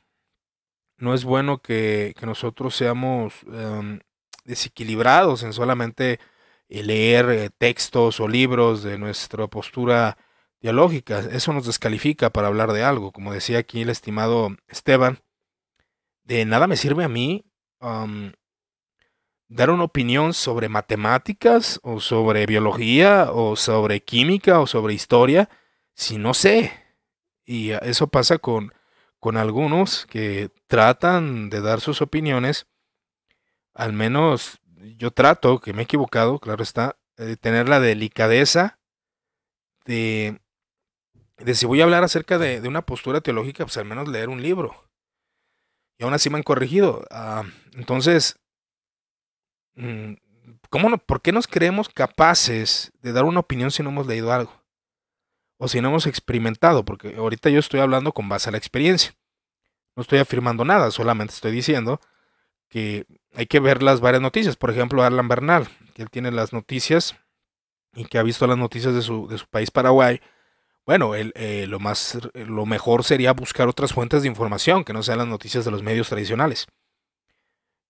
[0.97, 4.01] no es bueno que, nosotros seamos em,
[4.45, 6.19] desequilibrados en solamente
[6.69, 10.17] leer eh, textos o libros de nuestra postura
[10.59, 11.19] teológica.
[11.19, 13.13] Eso nos descalifica para hablar de algo.
[13.13, 15.21] Como decía aquí el estimado Esteban,
[16.25, 17.45] de nada me sirve a mí
[19.55, 25.49] dar una opinión sobre matemáticas o sobre biología o sobre química o sobre historia
[25.95, 26.73] si no sé.
[27.45, 28.73] Y eso pasa con,
[29.19, 32.67] con algunos que tratan de dar sus opiniones.
[33.75, 34.61] Al menos
[34.97, 38.79] yo trato, que me he equivocado, claro está, de tener la delicadeza
[39.85, 40.41] de,
[41.39, 44.43] de si voy a hablar acerca de, una postura teológica, pues al menos leer un
[44.43, 44.89] libro.
[45.99, 47.05] Y aún así me han corregido.
[47.11, 48.41] Ah, entonces,
[50.71, 54.33] ¿cómo no, ¿por qué nos creemos capaces de dar una opinión si no hemos leído
[54.33, 54.53] algo?
[55.59, 59.15] O si no hemos experimentado, porque ahorita yo estoy hablando con base a la experiencia.
[59.95, 62.01] No estoy afirmando nada, solamente estoy diciendo
[62.69, 64.57] que hay que ver las varias noticias.
[64.57, 67.17] Por ejemplo, Arlan Bernal, que él tiene las noticias
[67.95, 70.21] y que ha visto las noticias de su, de su país, Paraguay.
[70.85, 75.03] Bueno, él, eh, lo, más, lo mejor sería buscar otras fuentes de información que no
[75.03, 76.67] sean las noticias de los medios tradicionales.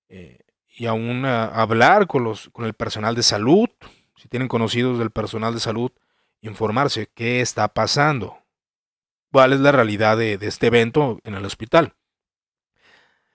[0.08, 0.40] Eh,
[0.74, 3.68] y aún hablar con, los, con el personal de salud,
[4.16, 5.92] si tienen conocidos del personal de salud,
[6.40, 8.38] informarse qué está pasando,
[9.30, 11.94] cuál es la realidad de, este evento en el hospital.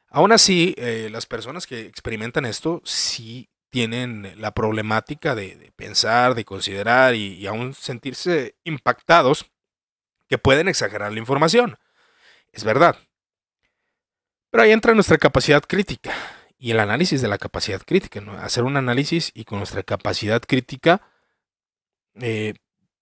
[0.10, 6.46] Aún así, eh, las personas que experimentan esto sí tienen la problemática de, pensar, de
[6.46, 9.52] considerar y, y, aún sentirse impactados
[10.28, 11.78] que pueden exagerar la información.
[12.52, 12.98] Es verdad.
[14.50, 16.14] Pero ahí entra nuestra capacidad crítica
[16.58, 18.34] y el análisis de la capacidad crítica, ¿no?
[18.34, 21.02] Hacer un análisis y con nuestra capacidad crítica,
[22.16, 22.56] eh,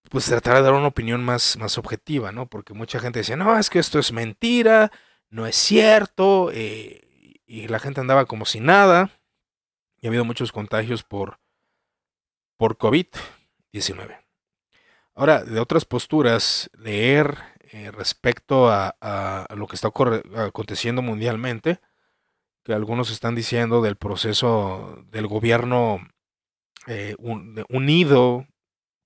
[0.09, 2.47] pues tratar de dar una opinión más, más objetiva, ¿no?
[2.47, 4.91] Porque mucha gente decía, no, es que esto es mentira,
[5.29, 7.01] no es cierto, eh,
[7.45, 9.09] y la gente andaba como si nada,
[10.01, 11.39] y ha habido muchos contagios por,
[12.57, 14.19] por COVID-19.
[15.15, 17.37] Ahora, de otras posturas, leer
[17.71, 19.89] eh, respecto a, a, lo que está
[20.35, 21.79] aconteciendo mundialmente,
[22.65, 25.99] que algunos están diciendo del proceso del gobierno
[26.87, 27.15] eh,
[27.69, 28.47] unido,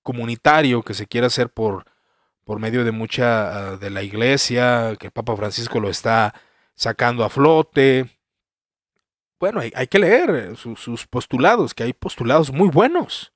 [0.02, 1.84] comunitario, que se quiere hacer por,
[2.44, 6.34] por medio de mucha ah, de la iglesia, que el Papa Francisco lo está
[6.74, 8.08] sacando a flote.
[9.38, 13.34] Bueno, hay, que leer sus postulados, que hay postulados muy buenos.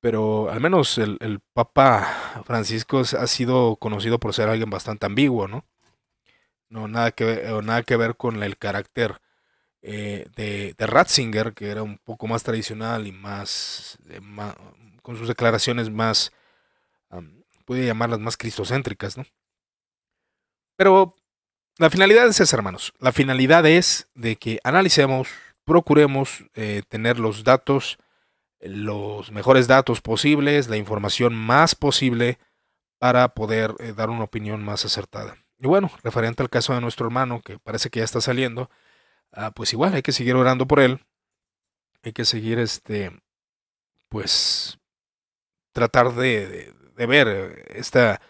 [0.00, 5.48] Pero al menos el, el Papa Francisco ha sido conocido por ser alguien bastante ambiguo,
[5.48, 5.64] ¿no?
[6.68, 9.20] No, nada que ver, nada que ver con el carácter
[9.88, 14.20] eh, de, Ratzinger, que era un poco más tradicional y más, eh,
[15.00, 16.32] con sus declaraciones más,
[17.64, 19.24] puede llamarlas más cristocéntricas, ¿no?
[20.76, 21.14] Pero
[21.78, 22.94] la finalidad es esa, hermanos.
[22.98, 25.28] La finalidad es de que analicemos,
[25.64, 27.98] procuremos eh, tener los datos,
[28.60, 32.38] los mejores datos posibles, la información más posible
[32.98, 35.45] para poder dar una opinión más acertada.
[35.58, 38.70] Y bueno, referente al caso de nuestro hermano, que parece que ya está saliendo,
[39.32, 41.04] ah, pues igual hay que seguir orando por él.
[42.02, 43.10] Hay que seguir, este,
[44.08, 44.78] pues,
[45.72, 48.20] tratar de, ver esta,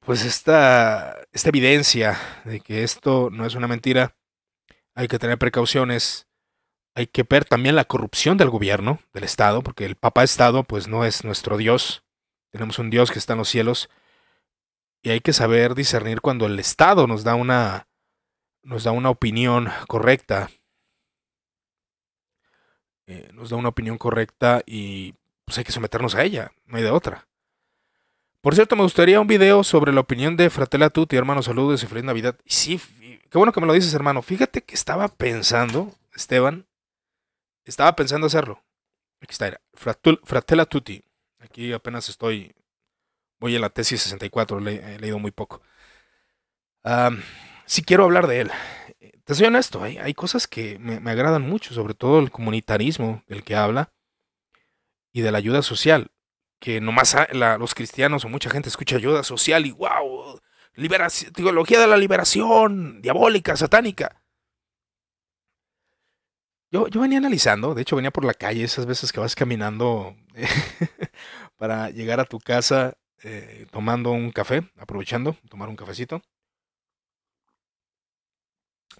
[0.00, 4.16] pues, esta, esta evidencia de que esto no es una mentira.
[4.94, 6.28] Hay que tener precauciones.
[6.94, 10.86] Hay que ver también la corrupción del gobierno, del Estado, porque el Papa Estado, pues,
[10.88, 12.04] no es nuestro Dios.
[12.50, 13.90] Tenemos un Dios que está en los cielos
[15.04, 17.86] y hay que saber discernir cuando el Estado nos da una,
[18.62, 20.50] nos da una opinión correcta.
[23.06, 25.14] Eh, nos da una opinión correcta y
[25.44, 27.28] pues hay que someternos a ella, no hay de otra.
[28.40, 31.86] Por cierto, me gustaría un video sobre la opinión de Fratella Tutti, hermano, saludos y
[31.86, 32.38] feliz Navidad.
[32.42, 32.80] Y sí,
[33.30, 34.22] qué bueno que me lo dices, hermano.
[34.22, 36.66] Fíjate que estaba pensando, Esteban,
[37.66, 38.64] estaba pensando hacerlo.
[39.20, 41.04] Aquí está, Fratella Tutti.
[41.40, 42.54] Aquí apenas estoy
[43.44, 45.60] Voy en la tesis 64, he leído muy poco.
[47.66, 48.50] Si quiero hablar de él.
[49.24, 53.44] Te soy honesto, hay, hay cosas que me, agradan mucho, sobre todo el comunitarismo del
[53.44, 53.92] que habla
[55.12, 56.10] y de la ayuda social.
[56.58, 60.40] Que nomás los cristianos o mucha gente escucha ayuda social y wow,
[60.72, 64.22] liberación, teología de la liberación, diabólica, satánica.
[66.70, 70.16] Yo, yo, venía analizando, de hecho venía por la calle esas veces que vas caminando
[71.58, 76.22] para llegar a tu casa eh, tomando un café, aprovechando, tomar un cafecito.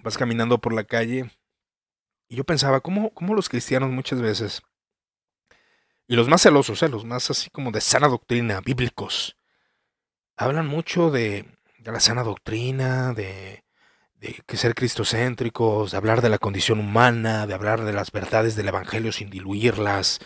[0.02, 1.30] Vas caminando por la calle
[2.28, 4.62] Y yo pensaba, ¿cómo, cómo los cristianos muchas veces,
[6.06, 6.88] y los más celosos, ¿eh?
[6.88, 9.36] los más así como de sana doctrina, bíblicos,
[10.36, 11.46] hablan mucho de,
[11.78, 13.64] de la sana doctrina, de,
[14.46, 18.68] que ser cristocéntricos, de hablar de la condición humana, de hablar de las verdades del
[18.68, 20.20] Evangelio sin diluirlas.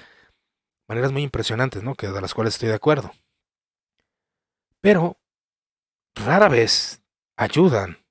[0.88, 1.94] Maneras muy impresionantes, ¿no?
[1.94, 3.12] Que de las cuales estoy de acuerdo.
[4.80, 5.18] Pero
[6.14, 7.02] rara vez
[7.36, 8.04] ayudan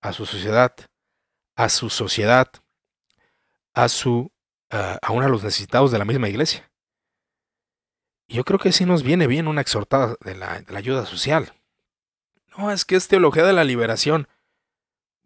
[0.00, 0.74] a su sociedad,
[1.56, 2.50] a su sociedad,
[3.72, 4.32] a su
[4.72, 6.70] uh, a los necesitados de la misma iglesia.
[8.26, 11.06] Y yo creo que sí nos viene bien una exhortada de la, de la ayuda
[11.06, 11.52] social.
[12.56, 14.28] No, es que es teología de la liberación.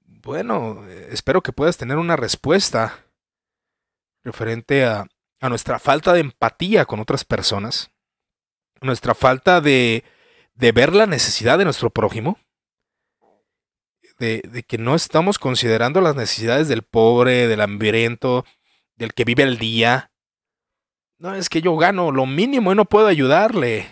[0.04, 3.06] Bueno, espero que puedas tener una respuesta
[4.24, 5.06] referente a,
[5.40, 7.90] a nuestra falta de empatía con otras personas,
[8.80, 10.04] nuestra falta de,
[10.58, 12.36] de ver la necesidad de nuestro prójimo,
[14.18, 18.44] de, de, que no estamos considerando las necesidades del pobre, del hambriento,
[18.96, 20.10] del que vive el día.
[21.18, 23.86] No, es que yo gano lo mínimo y no puedo ayudarle.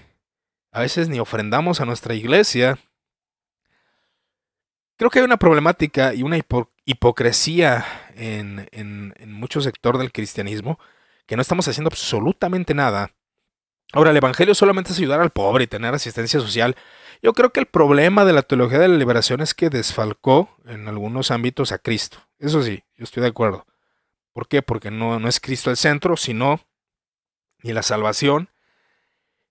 [0.73, 2.79] A veces ni ofrendamos a nuestra iglesia.
[4.97, 10.13] Creo que hay una problemática y una hipo hipocresía en, en, en mucho sector del
[10.13, 10.79] cristianismo,
[11.27, 13.16] que no estamos haciendo absolutamente nada.
[13.93, 16.77] Ahora, el Evangelio solamente es ayudar al pobre y tener asistencia social.
[17.23, 20.89] Yo creo que el problema de la teología de la liberación es que desfalcó en
[20.89, 22.19] algunos ámbitos a Cristo.
[22.39, 23.67] Eso sí, yo estoy de acuerdo.
[24.33, 24.61] ¿Por qué?
[24.61, 26.61] Porque no, no es Cristo el centro, sino
[27.63, 28.51] ni la salvación,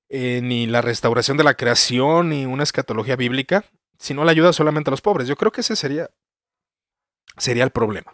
[0.09, 3.65] eh, ni la restauración de la creación, ni una escatología bíblica,
[3.97, 5.27] sino la ayuda solamente a los pobres.
[5.27, 6.09] Yo creo que ese sería,
[7.37, 8.13] sería el problema.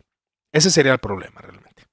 [0.51, 1.83] Ese sería el problema realmente.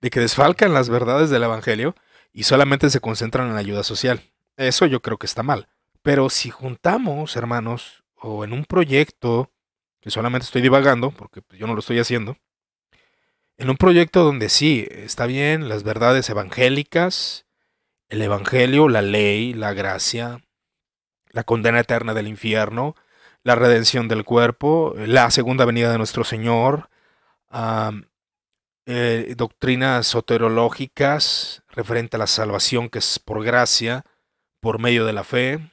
[0.00, 1.94] De que desfalcan las verdades del Evangelio
[2.32, 4.20] y solamente se concentran en la ayuda social.
[4.56, 5.68] Eso yo creo que está mal.
[6.02, 9.50] Pero si juntamos, hermanos, o en un proyecto,
[10.00, 12.36] que solamente estoy divagando, porque yo no lo estoy haciendo,
[13.56, 17.46] en un proyecto donde sí, está bien las verdades evangélicas,
[18.08, 20.40] el Evangelio, la ley, la gracia,
[21.30, 22.94] la condena eterna del infierno,
[23.42, 26.88] la redención del cuerpo, la segunda venida de nuestro Señor,
[27.50, 28.04] um,
[28.88, 34.04] eh, doctrinas soterológicas referente a la salvación que es por gracia,
[34.60, 35.70] por medio de la fe.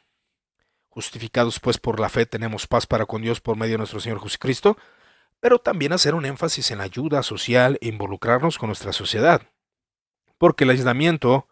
[0.90, 4.22] Justificados pues por la fe tenemos paz para con Dios por medio de nuestro Señor
[4.22, 4.78] Jesucristo,
[5.40, 9.42] pero también hacer un énfasis en la ayuda social e involucrarnos con nuestra sociedad.
[10.38, 11.48] Porque el aislamiento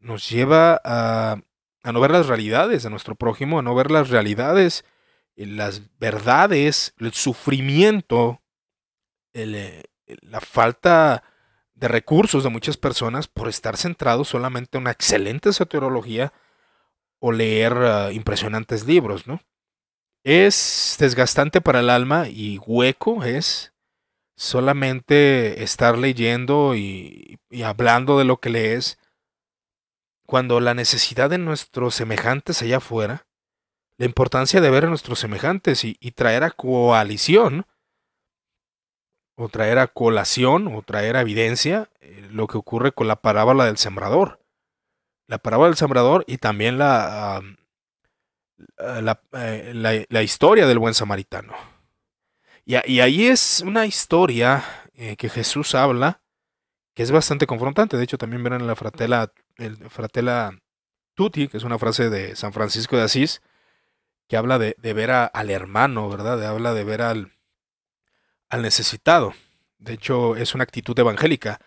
[0.00, 1.36] nos lleva a
[1.82, 4.84] a no ver las realidades de nuestro prójimo, a no ver las realidades,
[5.36, 8.42] eh, las verdades, el sufrimiento,
[9.32, 9.84] el,
[10.22, 11.22] la falta
[11.74, 16.32] de recursos de muchas personas por estar centrados solamente en una excelente soteriología
[17.18, 19.40] o leer uh, impresionantes libros, ¿no?
[20.22, 23.72] Es desgastante para el alma y hueco es
[24.36, 28.98] solamente estar leyendo y, y hablando de lo que lees
[30.26, 33.26] cuando la necesidad de nuestros semejantes allá afuera,
[33.96, 37.66] la importancia de ver a nuestros semejantes y, y traer a coalición,
[39.40, 43.64] o traer a colación, o traer a evidencia eh, lo que ocurre con la parábola
[43.64, 44.38] del sembrador.
[45.26, 47.40] La parábola del sembrador y también la,
[48.76, 51.54] la, eh, la, la, historia del buen samaritano.
[52.66, 56.20] Y, ahí es una historia eh, que Jesús habla
[56.94, 57.96] que es bastante confrontante.
[57.96, 59.78] De hecho, también verán la fratela, el
[61.14, 63.40] tutti, que es una frase de San Francisco de Asís,
[64.28, 66.36] que habla de, de ver a, al hermano, ¿verdad?
[66.36, 67.32] De, habla de ver al,
[68.50, 69.32] al necesitado.
[69.78, 71.60] De hecho, es una actitud evangélica.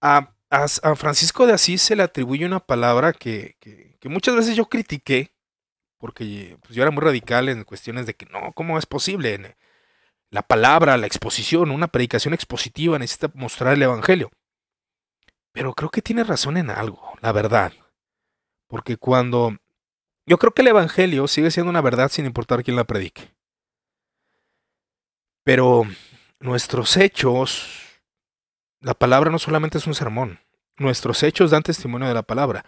[0.00, 4.56] A, a, Francisco de Asís se le atribuye una palabra que, que, que muchas veces
[4.56, 5.32] yo critiqué,
[5.98, 9.56] porque pues, yo era muy radical en cuestiones de que no, ¿cómo es posible?
[10.30, 14.30] La palabra, la exposición, una predicación expositiva necesita mostrar el Evangelio.
[15.52, 17.72] Pero creo que tiene razón en algo, la verdad.
[18.66, 19.56] Porque cuando...
[20.26, 23.32] Yo creo que el Evangelio sigue siendo una verdad sin importar quién la predique.
[25.44, 25.84] Pero
[26.40, 27.82] nuestros hechos...
[28.80, 30.38] La palabra no solamente es un sermón.
[30.76, 32.64] Nuestros hechos dan testimonio de la palabra.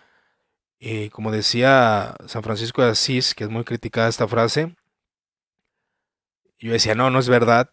[0.79, 4.75] Y como decía San Francisco de Asís, que es muy criticada esta frase,
[6.59, 7.71] yo decía, no, no es verdad.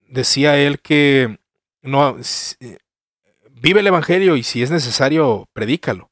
[0.00, 1.38] Decía él que
[1.82, 2.16] no,
[3.50, 6.10] vive el Evangelio y si es necesario, predícalo.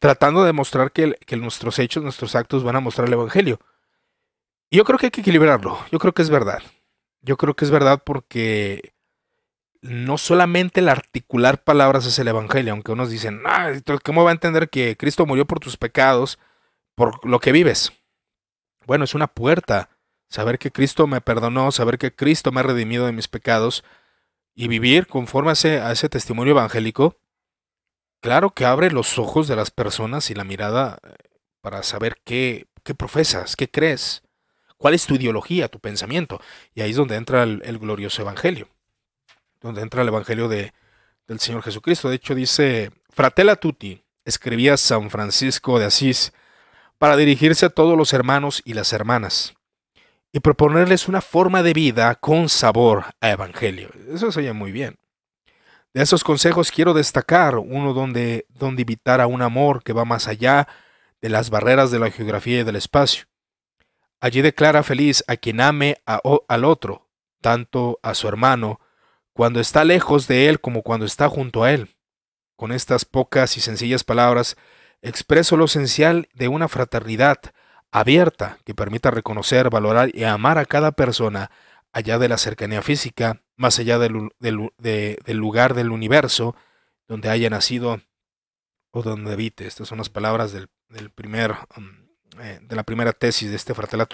[0.00, 3.58] Tratando de mostrar que, que, nuestros hechos, nuestros actos van a mostrar el Evangelio.
[4.68, 5.78] Y yo creo que hay que equilibrarlo.
[5.90, 6.62] Yo creo que es verdad.
[7.26, 8.94] Yo creo que es verdad porque
[9.82, 13.72] no solamente el articular palabras es el Evangelio, aunque unos dicen, ah,
[14.04, 16.38] ¿cómo va a entender que Cristo murió por tus pecados,
[16.94, 17.92] por lo que vives?
[18.86, 19.90] Bueno, es una puerta
[20.28, 23.82] saber que Cristo me perdonó, saber que Cristo me ha redimido de mis pecados
[24.54, 27.16] y vivir conforme a ese, a ese testimonio evangélico,
[28.22, 31.14] claro que abre los ojos de las personas y la mirada eh,
[31.60, 34.22] para saber qué, qué profesas, qué crees,
[34.76, 36.40] cuál es tu ideología, tu pensamiento.
[36.74, 38.68] Y ahí es donde entra el, glorioso evangelio,
[39.60, 40.72] donde entra el evangelio de,
[41.26, 42.08] del Señor Jesucristo.
[42.08, 46.32] De hecho, dice, Fratella Tutti, escribía San Francisco de Asís,
[46.98, 49.56] para dirigirse a todos los hermanos y las hermanas
[50.36, 53.88] y proponerles una forma de vida con sabor a evangelio.
[54.12, 54.96] Eso se oye muy bien.
[55.94, 60.28] De esos consejos quiero destacar uno donde, donde invitar a un amor que va más
[60.28, 60.68] allá
[61.22, 63.24] de las barreras de la geografía y del espacio.
[64.20, 67.08] Allí declara feliz a quien ame al otro,
[67.40, 68.80] tanto a su hermano,
[69.32, 71.96] cuando está lejos de él como cuando está junto a él.
[72.56, 74.56] Con estas pocas y sencillas palabras
[75.02, 77.36] expreso lo esencial de una fraternidad
[77.90, 81.50] abierta que permita reconocer, valorar y amar a cada persona
[81.92, 84.30] allá de la cercanía física, más allá del,
[85.26, 86.54] lugar del universo
[87.08, 88.00] donde haya nacido
[88.90, 89.66] o donde habite.
[89.66, 90.68] Estas son las palabras del,
[91.14, 92.05] primer, um,
[92.40, 94.06] eh, de la primera tesis de este Fratello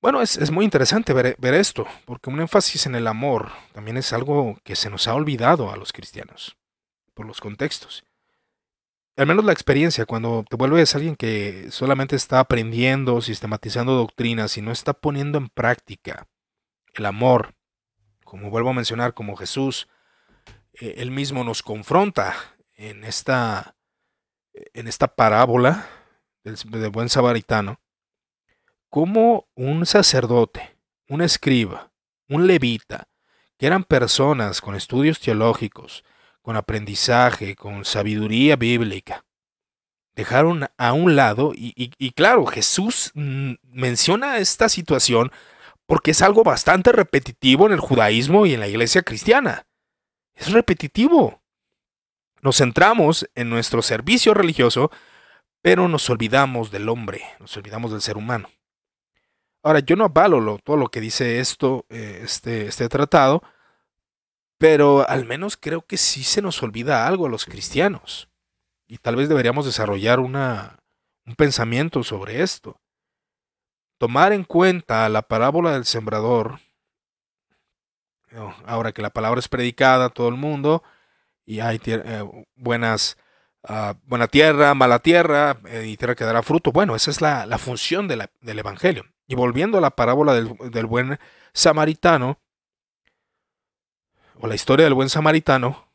[0.00, 4.12] Bueno, es, muy interesante ver, ver, esto, porque un énfasis en el amor también es
[4.12, 6.56] algo que se nos ha olvidado a los cristianos,
[7.14, 8.04] por los contextos.
[9.16, 14.62] Al menos la experiencia, cuando te vuelves alguien que solamente está aprendiendo, sistematizando doctrinas y
[14.62, 16.26] no está poniendo en práctica
[16.94, 17.54] el amor,
[18.24, 19.88] como vuelvo a mencionar, como Jesús,
[20.72, 22.34] eh, él mismo nos confronta
[22.74, 23.76] en esta,
[24.54, 25.86] en esta parábola
[26.44, 27.80] del, buen samaritano,
[28.88, 30.76] como un sacerdote,
[31.08, 31.92] un escriba,
[32.28, 33.08] un levita,
[33.58, 36.04] que eran personas con estudios teológicos,
[36.42, 39.24] con aprendizaje, con sabiduría bíblica.
[40.14, 45.30] Dejaron a un lado, y, claro, Jesús mm, menciona esta situación
[45.86, 49.66] porque es algo bastante repetitivo en el judaísmo y en la iglesia cristiana.
[50.34, 51.42] Es repetitivo.
[52.42, 54.90] Nos centramos en nuestro servicio religioso,
[55.62, 58.48] pero nos olvidamos del hombre, nos olvidamos del ser humano.
[59.62, 63.42] Ahora, yo no avalo todo lo que dice esto, eh, este, este tratado,
[64.58, 68.28] pero al menos creo que sí se nos olvida algo a los cristianos.
[68.86, 72.80] Y tal vez deberíamos desarrollar un pensamiento sobre esto.
[73.98, 76.58] Tomar en cuenta la parábola del sembrador.
[78.66, 80.82] Ahora que la palabra es predicada a todo el mundo
[81.44, 83.16] y hay eh, buenas,
[83.68, 86.72] uh, buena tierra, mala tierra eh, y tierra que dará fruto.
[86.72, 89.04] Bueno, esa es la, la función de la, del Evangelio.
[89.26, 91.18] Y volviendo a la parábola del, del buen
[91.52, 92.38] samaritano,
[94.40, 95.92] o la historia del buen samaritano,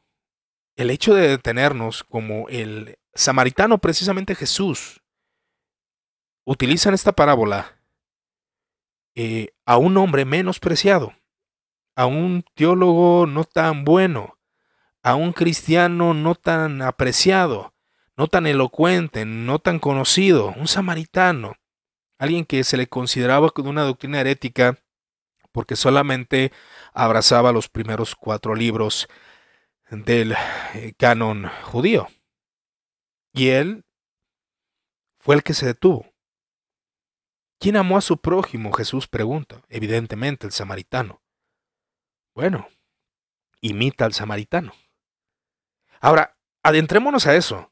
[0.76, 5.02] el hecho de detenernos como el samaritano, precisamente Jesús,
[6.46, 7.80] utiliza en esta parábola
[9.16, 11.14] eh, a un hombre menospreciado,
[11.96, 14.38] a un teólogo no tan bueno,
[15.06, 17.76] a un cristiano no tan apreciado,
[18.18, 21.58] no tan elocuente, no tan conocido, un samaritano,
[22.18, 24.80] alguien que se le consideraba con una doctrina herética
[25.52, 26.52] porque solamente
[26.92, 29.08] abrazaba los primeros cuatro libros
[29.92, 30.36] del
[30.74, 32.08] eh, canon judío.
[33.32, 33.86] Y él
[35.20, 36.12] fue el que se detuvo.
[37.60, 38.74] ¿Quién amó a su prójimo?
[38.74, 39.62] Jesús pregunta.
[39.70, 41.22] Evidentemente el samaritano.
[42.34, 42.68] Bueno,
[43.62, 44.74] imita al samaritano.
[46.02, 47.72] Ahora, adentrémonos a eso.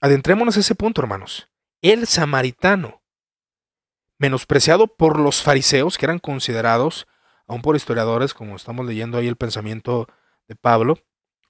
[0.00, 1.48] Adentrémonos a ese punto, hermanos.
[1.82, 3.02] El samaritano,
[4.18, 7.06] menospreciado por los fariseos, que eran considerados
[7.46, 10.06] aún por historiadores, como estamos leyendo ahí el pensamiento
[10.46, 10.98] de Pablo,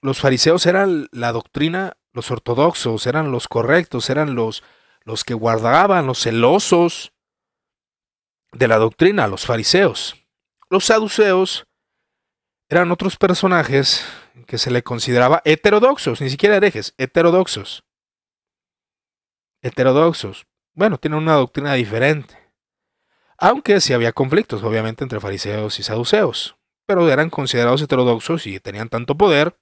[0.01, 4.63] los fariseos eran la doctrina, los ortodoxos, eran los correctos, eran los,
[5.03, 7.13] los que guardaban, los celosos
[8.51, 10.15] de la doctrina, los fariseos.
[10.69, 11.67] Los saduceos
[12.67, 14.05] eran otros personajes
[14.47, 17.83] que se le consideraba heterodoxos, ni siquiera herejes, heterodoxos.
[19.61, 20.47] Heterodoxos.
[20.73, 22.37] Bueno, tienen una doctrina diferente.
[23.37, 26.55] Aunque sí había conflictos, obviamente, entre fariseos y saduceos,
[26.85, 29.57] pero eran considerados heterodoxos y tenían tanto poder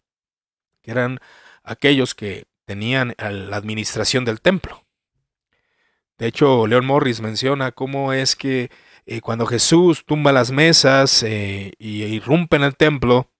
[0.82, 1.20] que eran
[1.64, 4.86] aquellos que tenían la administración del templo.
[6.18, 8.70] De hecho, Leon Morris menciona cómo es que
[9.06, 13.32] eh, cuando Jesús tumba las mesas eh, y irrumpe en el templo,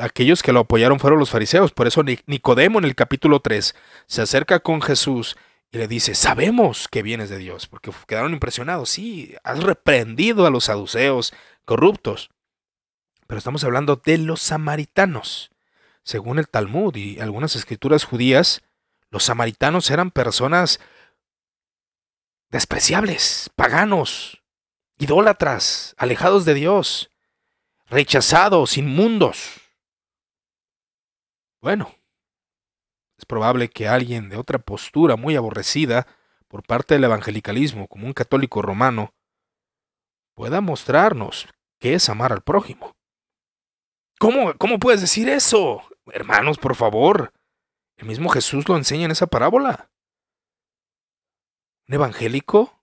[0.00, 1.72] aquellos que lo apoyaron fueron los fariseos.
[1.72, 3.74] Por eso Nicodemo en el capítulo 3
[4.06, 5.36] se acerca con Jesús
[5.72, 10.50] y le dice, sabemos que vienes de Dios, porque quedaron impresionados, sí, has reprendido a
[10.50, 11.32] los saduceos
[11.64, 12.30] corruptos,
[13.26, 15.50] pero estamos hablando de los samaritanos.
[16.02, 18.62] Según el Talmud y algunas escrituras judías,
[19.10, 20.80] los samaritanos eran personas
[22.50, 24.42] despreciables, paganos,
[24.98, 27.09] idólatras, alejados de Dios,
[27.90, 29.60] rechazados, inmundos.
[31.60, 31.92] Bueno,
[33.18, 36.06] es probable que alguien de otra postura muy aborrecida
[36.48, 39.12] por parte del evangelicalismo, como un católico romano,
[40.34, 42.96] pueda mostrarnos qué es amar al prójimo.
[44.18, 45.82] ¿Cómo, ¿Cómo puedes decir eso?
[46.06, 47.32] Hermanos, por favor.
[47.96, 49.90] El mismo Jesús lo enseña en esa parábola.
[51.88, 52.82] Un evangélico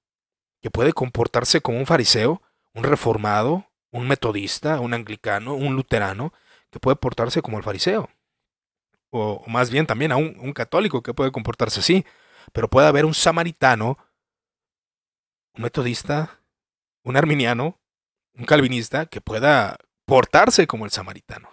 [0.61, 2.41] que puede comportarse como un fariseo,
[2.73, 6.33] un reformado, un metodista, un anglicano, un luterano,
[6.69, 8.09] que puede portarse como el fariseo.
[9.09, 12.05] O, más bien también a un, católico que puede comportarse así.
[12.53, 13.97] Pero puede haber un samaritano,
[15.53, 16.41] un metodista,
[17.03, 17.79] un arminiano,
[18.33, 21.49] un calvinista que pueda portarse como el samaritano.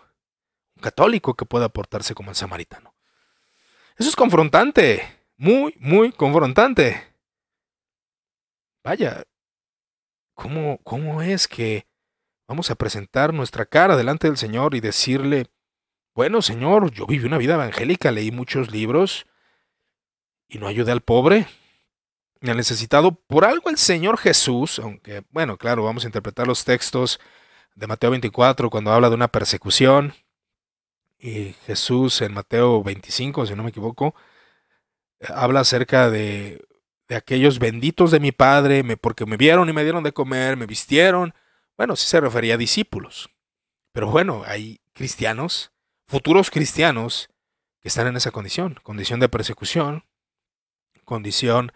[0.76, 2.94] Un católico que pueda portarse como el samaritano.
[3.96, 5.02] Eso es confrontante.
[5.36, 7.14] Muy, muy confrontante.
[8.84, 9.24] Vaya,
[10.34, 11.86] ¿cómo, cómo es que
[12.46, 15.46] vamos a presentar nuestra cara delante del Señor y decirle,
[16.14, 19.26] bueno, Señor, yo viví una vida evangélica, leí muchos libros
[20.48, 21.46] y no ayudé al pobre,
[22.40, 23.12] ni al necesitado.
[23.12, 27.18] Por algo el Señor Jesús, aunque, bueno, claro, vamos a interpretar los textos
[27.74, 30.14] de Mateo 24 cuando habla de una persecución,
[31.18, 34.14] y Jesús en Mateo 25, si no me equivoco,
[35.28, 36.62] habla acerca de,
[37.08, 40.56] de aquellos benditos de mi Padre, me, porque me vieron y me dieron de comer,
[40.56, 41.34] me vistieron.
[41.76, 43.30] Bueno, sí se refería a discípulos.
[43.92, 45.72] Pero bueno, hay cristianos,
[46.06, 47.28] futuros cristianos,
[47.80, 50.04] que están en esa condición, condición de persecución,
[51.04, 51.72] condición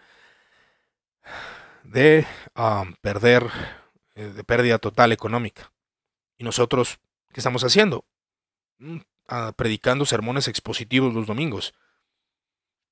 [1.83, 2.25] de
[2.55, 3.45] um, perder,
[4.15, 5.71] eh, de pérdida total económica.
[6.37, 6.99] Y nosotros,
[7.31, 8.05] ¿qué estamos haciendo?
[8.79, 8.97] Mm,
[9.27, 11.73] ah, predicando sermones expositivos los domingos.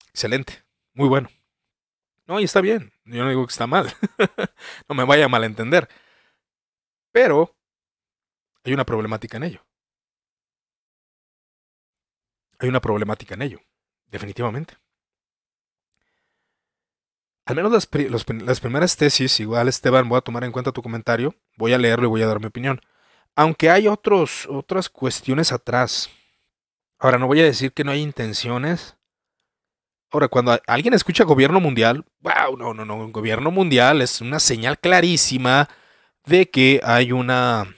[0.09, 1.29] Excelente, muy bueno.
[2.27, 3.93] No, y está bien, yo no digo que está mal,
[4.89, 5.87] no me vaya a malentender.
[7.17, 7.57] Pero
[8.63, 9.65] hay una problemática en ello.
[12.59, 13.59] Hay una problemática en ello,
[14.05, 14.75] definitivamente.
[17.45, 21.73] Al menos las, primeras tesis, igual Esteban, voy a tomar en cuenta tu comentario, voy
[21.73, 22.81] a leerlo y voy a dar mi opinión.
[23.35, 26.11] Aunque hay otros, otras cuestiones atrás.
[26.99, 28.95] Ahora, no voy a decir que no hay intenciones.
[30.11, 34.77] Ahora, cuando alguien escucha gobierno mundial, wow, no, no, no, gobierno mundial es una señal
[34.77, 35.67] clarísima
[36.27, 37.75] de que hay una,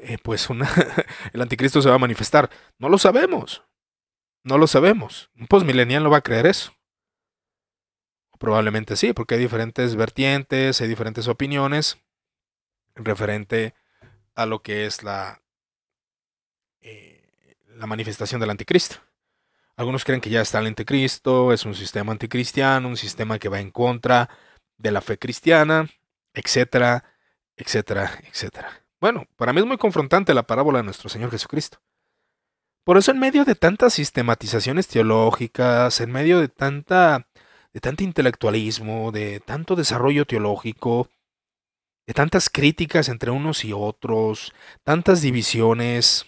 [0.00, 0.68] eh, pues una,
[1.32, 2.50] el anticristo se va a manifestar.
[2.78, 3.62] No lo sabemos,
[4.44, 5.30] no lo sabemos.
[5.38, 6.74] Un postmilenial no va a creer eso.
[8.38, 11.98] Probablemente sí, porque hay diferentes vertientes, hay diferentes opiniones
[12.96, 13.74] referente
[14.34, 15.40] a lo que es la,
[16.80, 18.96] eh, la manifestación del anticristo.
[19.76, 23.60] Algunos creen que ya está el anticristo, es un sistema anticristiano, un sistema que va
[23.60, 24.28] en contra
[24.76, 25.88] de la fe cristiana,
[26.34, 27.11] etcétera,
[27.62, 28.82] etcétera, etcétera.
[29.00, 31.78] Bueno, para mí es muy confrontante la parábola de nuestro Señor Jesucristo.
[32.84, 37.28] Por eso en medio de tantas sistematizaciones teológicas, en medio de tanta
[37.72, 41.08] de tanto intelectualismo, de tanto desarrollo teológico,
[42.06, 44.52] de tantas críticas entre unos y otros,
[44.82, 46.26] tantas divisiones.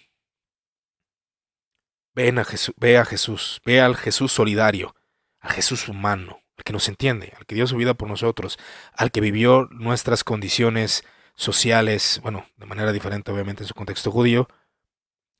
[2.15, 4.95] Ven a Jesús, ve a Jesús, ve al Jesús solidario,
[5.41, 8.59] al Jesús humano, al que nos entiende, al que dio su vida por nosotros,
[8.95, 11.05] al que vivió nuestras condiciones
[11.35, 14.49] sociales, bueno, de manera diferente obviamente en su contexto judío,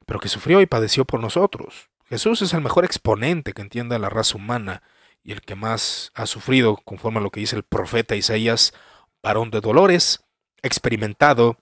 [0.07, 1.91] pero que sufrió y padeció por nosotros.
[2.07, 4.83] Jesús es el mejor exponente que entienda la raza humana
[5.23, 8.75] y el que más ha sufrido, conforme a lo que dice el profeta Isaías,
[9.23, 10.23] varón de dolores,
[10.63, 11.59] experimentado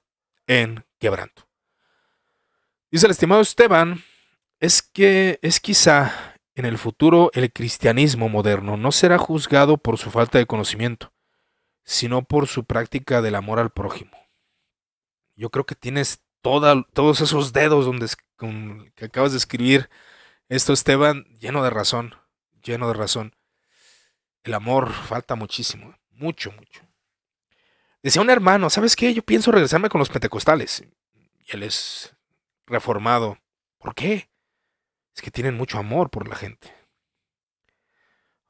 [0.47, 1.49] en quebranto.
[2.91, 4.03] Dice el estimado Esteban,
[4.59, 10.11] es que es quizá en el futuro el cristianismo moderno no será juzgado por su
[10.11, 11.13] falta de conocimiento,
[11.85, 14.22] sino por su práctica del amor al prójimo.
[15.35, 18.09] Yo creo que tienes todos esos dedos donde,
[18.95, 19.89] que acabas de escribir
[20.49, 22.15] esto, Esteban, lleno de razón,
[22.63, 23.37] lleno de razón.
[24.45, 26.83] El amor falta muchísimo, mucho, mucho.
[28.03, 29.15] Decía un hermano, ¿sabes qué?
[29.15, 30.85] Yo pienso regresarme con los pentecostales.
[31.47, 32.17] Y él es
[32.67, 33.39] reformado.
[33.79, 34.29] ¿Por qué?
[35.15, 36.75] Es que tienen mucho amor por la gente.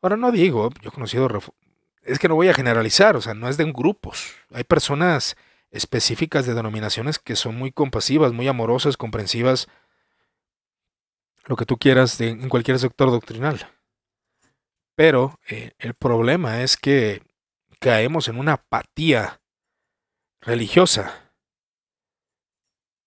[0.00, 1.28] Ahora no digo, yo he conocido,
[2.02, 4.34] es que no voy a generalizar, o sea, no es de grupos.
[4.52, 5.36] Hay personas
[5.72, 9.68] específicas de denominaciones que son muy compasivas, muy amorosas, comprensivas,
[11.46, 13.66] lo que tú quieras en cualquier sector doctrinal.
[14.94, 17.22] Pero eh, el problema es que
[17.80, 19.40] caemos en una apatía
[20.40, 21.32] religiosa.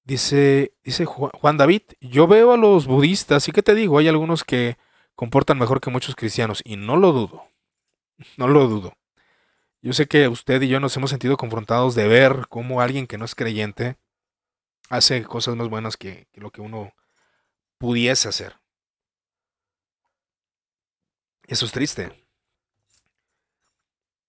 [0.03, 4.43] Dice, dice Juan David, yo veo a los budistas y que te digo, hay algunos
[4.43, 4.77] que
[5.15, 7.47] comportan mejor que muchos cristianos y no lo dudo,
[8.37, 8.93] no lo dudo.
[9.85, 13.19] Yo sé que usted y yo nos hemos sentido confrontados de ver cómo alguien que
[13.19, 13.97] no es creyente
[14.89, 16.91] hace cosas más buenas que, lo que uno
[17.77, 18.55] pudiese hacer.
[21.45, 22.25] Eso es triste.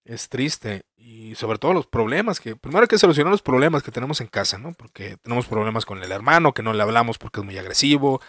[0.04, 0.84] Es triste.
[0.94, 2.54] Y sobre todo los problemas que.
[2.54, 4.74] Primero hay que solucionar los problemas que tenemos en casa, ¿no?
[4.74, 8.20] Porque tenemos problemas con el hermano, que no le hablamos porque es muy agresivo.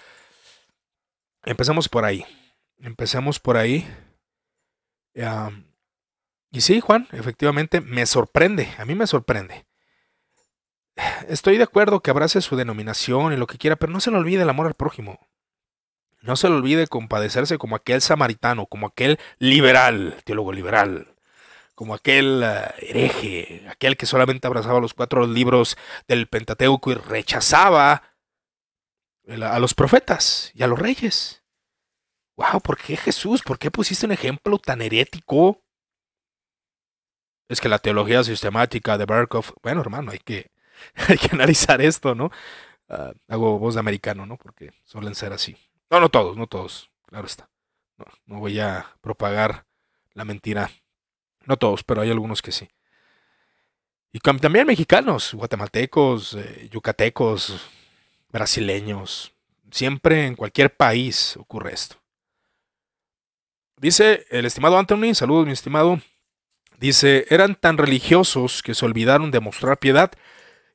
[1.44, 2.26] Empezamos por ahí.
[2.78, 3.86] Empecemos por ahí.
[6.58, 8.74] Y sí, Juan, efectivamente, me sorprende.
[8.80, 9.68] A mí me sorprende.
[11.28, 14.18] Estoy de acuerdo que abrace su denominación y lo que quiera, pero no se le
[14.18, 15.20] olvide el amor al prójimo.
[16.20, 21.14] No se le olvide compadecerse como aquel samaritano, como aquel liberal, teólogo liberal,
[21.76, 25.78] como aquel eh, hereje, aquel que solamente abrazaba los cuatro libros
[26.08, 28.02] del Pentateuco y rechazaba
[29.28, 31.44] a los profetas y a los reyes.
[32.36, 33.44] Wow, ¿por qué Jesús?
[33.44, 35.62] ¿Por qué pusiste un ejemplo tan herético?
[37.50, 40.52] Es que la teología sistemática de Berkhoff, bueno hermano, hay que,
[41.08, 42.32] hay que analizar esto, ¿no?
[42.90, 44.38] Ah, hago voz de americano, ¿no?
[44.38, 45.58] Porque suelen ser así.
[45.90, 47.50] No, no todos, no todos, claro está.
[48.26, 49.66] No, voy a propagar
[50.14, 50.70] la mentira.
[51.46, 52.68] No todos, pero hay algunos que sí.
[54.12, 57.68] Y también mexicanos, guatemaltecos, eh, yucatecos,
[58.30, 59.34] brasileños.
[59.72, 61.98] Siempre en cualquier país ocurre esto.
[63.78, 66.02] Dice el estimado Anthony, saludos mi estimado.
[66.78, 70.12] Dice, eran tan religiosos que se olvidaron de mostrar piedad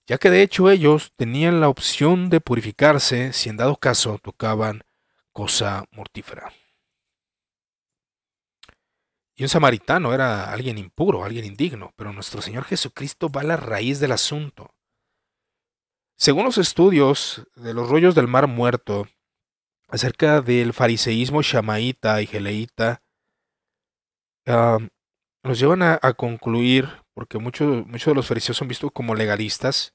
[0.07, 4.83] ya que de hecho ellos tenían la opción de purificarse si en dado caso tocaban
[5.33, 6.53] cosa mortífera.
[9.35, 13.57] Y un samaritano era alguien impuro, alguien indigno, pero nuestro Señor Jesucristo va a la
[13.57, 14.75] raíz del asunto.
[16.17, 19.09] Según los estudios de los rollos del mar muerto,
[19.89, 23.03] acerca del fariseísmo shamaíta y geleíta,
[25.43, 29.95] nos llevan a, concluir, porque muchos muchos de los fariseos son vistos como legalistas,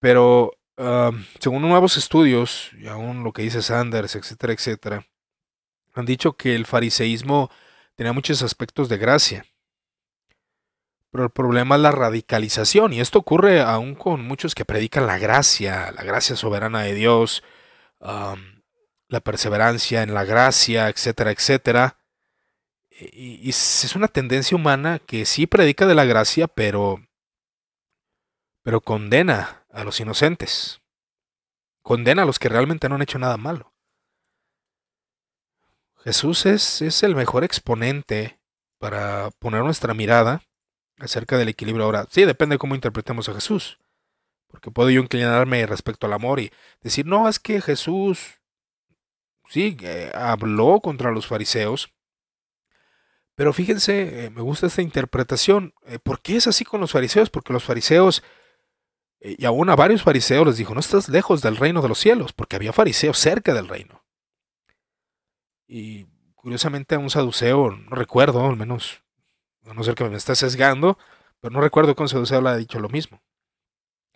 [0.00, 0.52] pero
[1.40, 5.06] según nuevos estudios, y aún lo que dice Sanders, etcétera, etcétera,
[5.92, 7.50] han dicho que el fariseísmo
[7.96, 9.44] tenía muchos aspectos de gracia.
[11.10, 15.18] Pero el problema es la radicalización, y esto ocurre aún con muchos que predican la
[15.18, 17.42] gracia, la gracia soberana de Dios,
[18.00, 21.99] la perseverancia en la gracia, etcétera, etcétera.
[23.00, 27.00] Y, es una tendencia humana que sí predica de la gracia, pero,
[28.62, 30.80] pero condena a los inocentes.
[31.82, 33.72] Condena a los que realmente no han hecho nada malo.
[36.04, 38.38] Jesús es, es el mejor exponente
[38.78, 40.42] para poner nuestra mirada
[40.98, 42.06] acerca del equilibrio ahora.
[42.10, 43.78] Sí, depende de cómo interpretemos a Jesús.
[44.48, 48.40] Porque puedo yo inclinarme respecto al amor y decir, no, es que Jesús,
[49.48, 51.92] sí, eh, habló contra los fariseos.
[53.40, 55.72] Pero fíjense, eh, me gusta esta interpretación.
[55.86, 57.30] Eh, ¿Por qué es así con los fariseos?
[57.30, 58.22] Porque los fariseos
[59.18, 61.98] eh, y aún a varios fariseos les dijo, no estás lejos del reino de los
[61.98, 64.04] cielos, porque había fariseos cerca del reino.
[65.66, 69.02] Y curiosamente a un saduceo, no recuerdo, al menos,
[69.64, 70.98] a no ser que me esté sesgando,
[71.40, 73.22] pero no recuerdo que un saduceo le haya dicho lo mismo.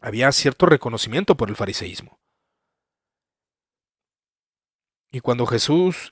[0.02, 2.20] Había cierto reconocimiento por el fariseísmo.
[5.10, 6.10] Y cuando Jesús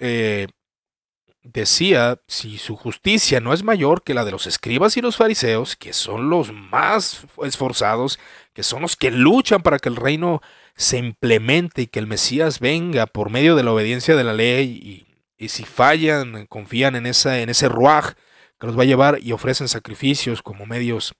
[1.42, 5.76] decía, si su justicia no es mayor que la de los escribas y los fariseos,
[5.76, 8.18] que son los más esforzados,
[8.52, 10.40] que son los que luchan para que el reino
[10.76, 15.06] se implemente y que el Mesías venga por medio de la obediencia de la ley,
[15.38, 18.14] y, si fallan, confían en, esa, en ese ruaj
[18.60, 21.14] que los va a llevar y ofrecen sacrificios como medios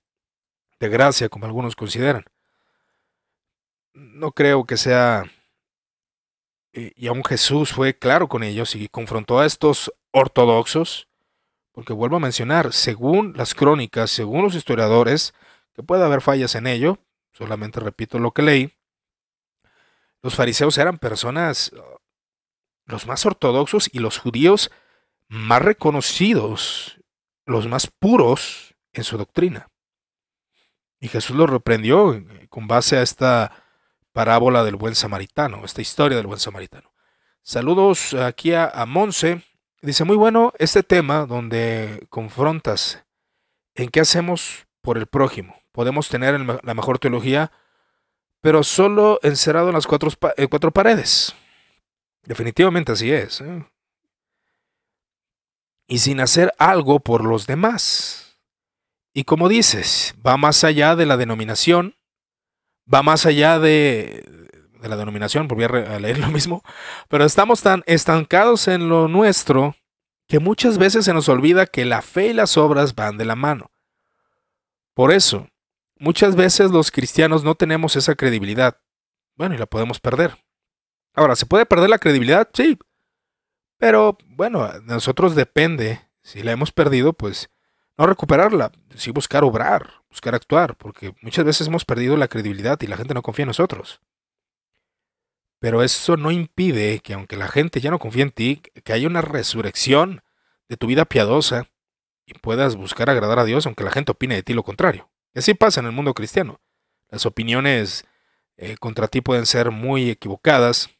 [0.78, 2.24] de gracia, como algunos consideran.
[3.94, 5.24] No creo que sea
[6.72, 11.08] y aún Jesús fue claro con ellos y confrontó a estos ortodoxos,
[11.72, 15.34] porque vuelvo a mencionar, según las crónicas, según los historiadores,
[15.74, 16.98] que puede haber fallas en ello,
[17.32, 18.72] solamente repito lo que leí,
[20.22, 21.72] los fariseos eran personas
[22.86, 24.70] los más ortodoxos y los judíos
[25.28, 27.00] más reconocidos,
[27.46, 29.68] los más puros en su doctrina.
[31.00, 33.64] Y Jesús los reprendió eh, con base a esta
[34.12, 36.92] parábola del buen samaritano, esta historia del buen samaritano.
[37.42, 39.42] Saludos aquí a, a Monse,
[39.82, 43.04] Dice, muy bueno este tema donde confrontas
[43.74, 45.60] en qué hacemos por el prójimo.
[45.72, 47.50] Podemos tener la mejor teología,
[48.40, 51.34] pero solo encerrado en las cuatro, eh, paredes.
[52.22, 53.40] Definitivamente así es.
[53.40, 53.66] ¿eh?
[55.88, 58.38] Y sin hacer algo por los demás.
[59.12, 61.96] Y como dices, va más allá de la denominación,
[62.92, 64.41] va más allá de,
[64.82, 66.62] de la denominación, volví a, leer lo mismo,
[67.08, 69.74] pero estamos tan estancados en lo nuestro
[70.28, 73.36] que muchas veces se nos olvida que la fe y las obras van de la
[73.36, 73.70] mano.
[74.94, 75.48] Por eso,
[75.98, 78.78] muchas veces los cristianos no tenemos esa credibilidad.
[79.36, 80.36] Bueno, y la podemos perder.
[81.14, 82.48] Ahora, ¿se puede perder la credibilidad?
[82.52, 82.78] Sí.
[83.78, 86.00] Pero bueno, nosotros depende.
[86.22, 87.50] Si la hemos perdido, pues
[87.98, 92.86] no recuperarla, sí buscar obrar, buscar actuar, porque muchas veces hemos perdido la credibilidad y
[92.86, 94.00] la gente no confía en nosotros.
[95.62, 99.06] Pero eso no impide que aunque la gente ya no confíe en ti, que haya
[99.06, 100.24] una resurrección
[100.68, 101.68] de tu vida piadosa
[102.26, 105.08] y puedas buscar agradar a Dios aunque la gente opine de ti lo contrario.
[105.32, 106.60] Y así pasa en el mundo cristiano.
[107.10, 108.04] Las opiniones
[108.56, 110.90] eh, contra ti pueden ser muy equivocadas,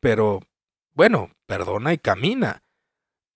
[0.00, 0.40] pero
[0.92, 2.64] bueno, perdona y camina.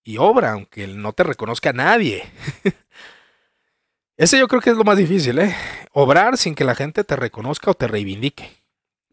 [0.03, 2.25] Y obra, aunque no te reconozca nadie.
[4.17, 5.55] Ese yo creo que es lo más difícil, ¿eh?
[5.93, 8.66] Obrar sin que la gente te reconozca o te reivindique.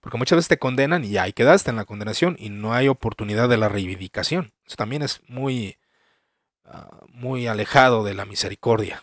[0.04, 3.50] Porque muchas veces te condenan y ahí quedaste en la condenación y no hay oportunidad
[3.50, 4.54] de la reivindicación.
[4.68, 5.78] Eso también es muy,
[6.66, 9.02] ah, muy alejado de la misericordia.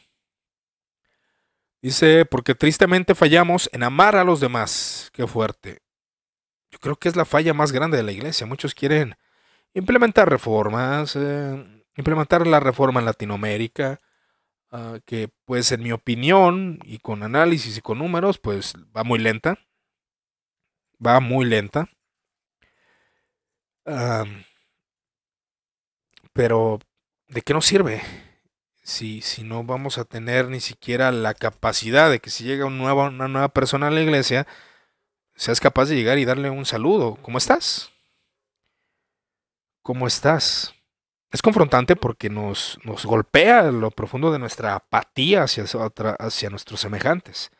[1.82, 5.10] Dice, porque tristemente fallamos en amar a los demás.
[5.12, 5.80] Qué fuerte.
[6.70, 8.46] Yo creo que es la falla más grande de la iglesia.
[8.46, 9.16] Muchos quieren
[9.74, 13.98] implementar reformas, eh, implementar la reforma en Latinoamérica,
[14.72, 19.18] Ah, que pues en mi opinión y con análisis y con números pues va muy
[19.18, 19.58] lenta.
[21.04, 21.88] Va muy lenta.
[26.32, 26.78] pero
[27.28, 28.02] ¿de qué nos sirve?
[28.82, 33.28] Si, si no vamos a tener ni siquiera la capacidad de que si llega una
[33.28, 34.46] nueva persona a la iglesia,
[35.34, 37.16] seas capaz de llegar y darle un saludo.
[37.22, 37.90] ¿Cómo estás?
[39.82, 40.74] ¿Cómo estás?
[41.30, 45.64] es confrontante porque nos, nos golpea lo profundo de nuestra apatía hacia,
[46.18, 47.50] hacia nuestros semejantes.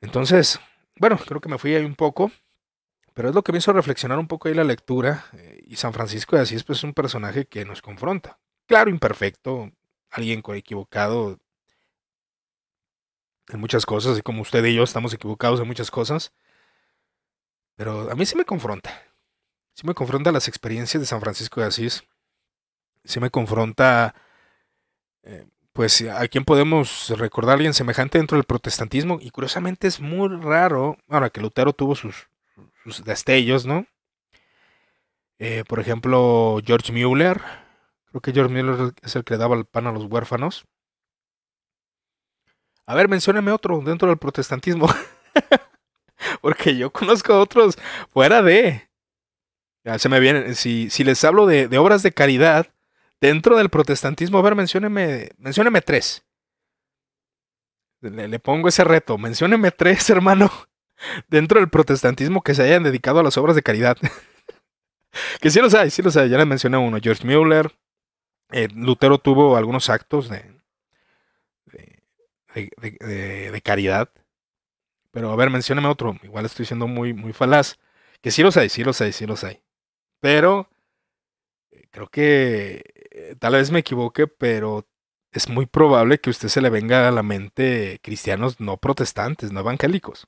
[0.00, 0.60] Entonces,
[0.96, 2.30] bueno, creo que me fui ahí un poco,
[3.14, 5.26] pero es lo que me hizo reflexionar un poco ahí la lectura.
[5.34, 8.38] Eh, y San Francisco de Asís pues, es un personaje que nos confronta.
[8.66, 9.72] Claro, imperfecto,
[10.10, 11.38] alguien equivocado
[13.48, 16.32] en muchas cosas, y como usted y yo estamos equivocados en muchas cosas.
[17.76, 18.90] Pero a mí sí me confronta.
[19.74, 22.04] Sí me confronta las experiencias de San Francisco de Asís
[23.04, 24.14] se me confronta,
[25.22, 29.18] eh, pues, a quién podemos recordar a alguien semejante dentro del protestantismo.
[29.20, 32.28] Y curiosamente es muy raro, ahora que Lutero tuvo sus,
[33.04, 33.86] destellos, ¿no?
[35.38, 37.40] Eh, por ejemplo, George Mueller.
[38.10, 40.66] Creo que George Mueller es el que daba el pan a los huérfanos.
[42.86, 44.86] A ver, mencióneme otro dentro del protestantismo.
[46.40, 47.76] Porque yo conozco otros
[48.12, 48.88] fuera de.
[49.84, 50.54] Ya se me vienen.
[50.54, 52.71] Si, si les hablo de, de obras de caridad,
[53.22, 56.24] Dentro del protestantismo, a ver, mencióneme, mencióneme tres.
[58.00, 60.50] Le, pongo ese reto, mencióneme tres, hermano,
[61.28, 63.96] dentro del protestantismo que se hayan dedicado a las obras de caridad.
[65.40, 67.72] que sí los hay, sí los hay, ya le mencioné uno, George Mueller.
[68.50, 70.42] Eh, Lutero tuvo algunos actos de,
[72.52, 74.08] de, caridad.
[75.12, 76.18] Pero a ver, mencióneme otro.
[76.24, 77.78] Igual estoy siendo muy, muy falaz.
[78.20, 79.62] Que sí los hay, sí los hay, sí los hay.
[80.18, 80.68] Pero
[81.70, 84.86] eh, creo que eh, tal vez me equivoque, pero
[85.32, 89.52] es muy probable que a usted se le venga a la mente cristianos no protestantes,
[89.52, 90.26] no evangélicos,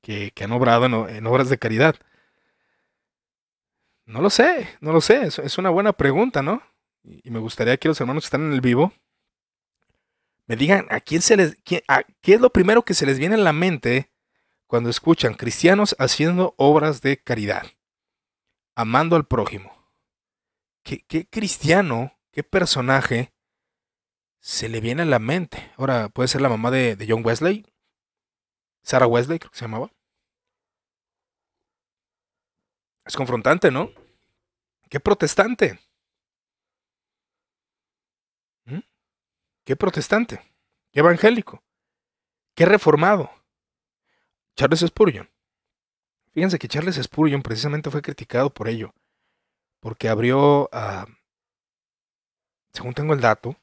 [0.00, 1.96] que, han obrado en, obras de caridad.
[4.06, 6.62] No lo sé, no lo sé, es, una buena pregunta, ¿no?
[7.04, 8.92] Y, me gustaría que los hermanos que están en el vivo
[10.46, 11.84] me digan a quién se les, qué
[12.22, 14.10] es lo primero que se les viene a la mente
[14.66, 17.66] cuando escuchan cristianos haciendo obras de caridad,
[18.74, 19.81] amando al prójimo.
[20.82, 23.32] ¿Qué, cristiano, qué personaje
[24.40, 25.72] se le viene a la mente?
[25.76, 27.64] Ahora, puede ser la mamá de, John Wesley.
[28.82, 29.92] Sarah Wesley, creo que se llamaba.
[33.04, 33.90] Es confrontante, ¿no?
[34.88, 35.78] ¿Qué protestante?
[38.64, 38.80] ¿Mm?
[39.64, 40.40] ¿Qué protestante?
[40.90, 41.62] ¿Qué evangélico?
[42.54, 43.30] ¿Qué reformado?
[44.56, 45.30] Charles Spurgeon.
[46.32, 48.92] Fíjense que Charles Spurgeon precisamente fue criticado por ello
[49.82, 51.06] porque abrió, ah,
[52.72, 53.56] según tengo el dato,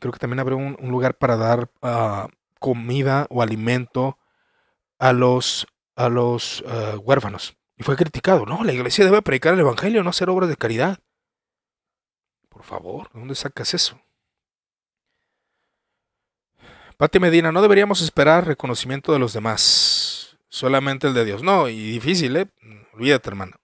[0.00, 4.18] creo que también abrió un, lugar para dar ah, comida o alimento
[4.98, 7.58] a los, a los ah, huérfanos.
[7.76, 8.46] Y fue criticado.
[8.46, 10.98] No, la iglesia debe predicar el evangelio, no hacer obras de caridad.
[12.48, 14.00] Por favor, ¿de dónde sacas eso?
[16.96, 21.42] Pati Medina, no deberíamos esperar reconocimiento de los demás, solamente el de Dios.
[21.42, 22.46] No, y difícil, ¿eh?
[22.94, 23.56] Olvídate, hermano.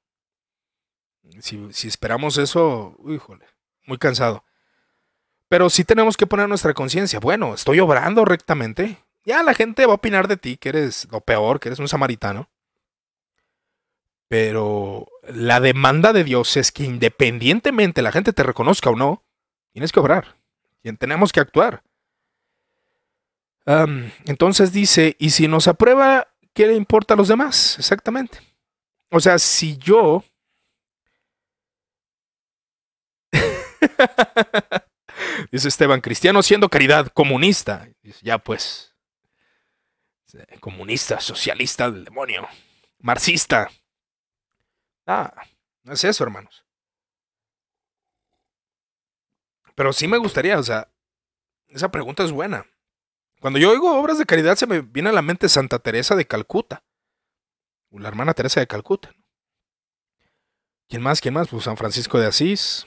[1.41, 3.47] Si, esperamos eso, híjole,
[3.87, 4.45] muy cansado.
[5.49, 7.19] Pero sí tenemos que poner nuestra conciencia.
[7.19, 8.99] Bueno, estoy obrando rectamente.
[9.25, 11.89] Ya la gente va a opinar de ti que eres lo peor, que eres un
[11.89, 12.49] samaritano.
[14.29, 19.25] Pero la demanda de Dios es que independientemente la gente te reconozca o no,
[19.73, 20.37] tienes que obrar.
[20.85, 21.83] Y tenemos que actuar.
[23.67, 27.77] entonces dice, y si nos aprueba, ¿qué le importa a los demás?
[27.79, 28.39] Exactamente.
[29.11, 30.25] O sea, si yo...
[35.53, 37.89] dice Esteban, cristiano siendo caridad, comunista.
[38.03, 38.95] Dice, ya pues,
[40.61, 42.47] comunista, socialista del demonio,
[42.99, 43.71] marxista.
[45.07, 45.33] Ah,
[45.83, 46.65] no es eso, hermanos.
[49.75, 50.93] Pero sí me gustaría, o sea,
[51.69, 52.67] esa pregunta es buena.
[53.41, 56.27] Cuando yo oigo obras de caridad se me viene a la mente Santa Teresa de
[56.27, 56.85] Calcuta.
[57.91, 59.15] La hermana Teresa de Calcuta.
[60.89, 61.21] ¿Quién más?
[61.21, 61.49] ¿Quién más?
[61.49, 62.87] Pues San Francisco de Asís.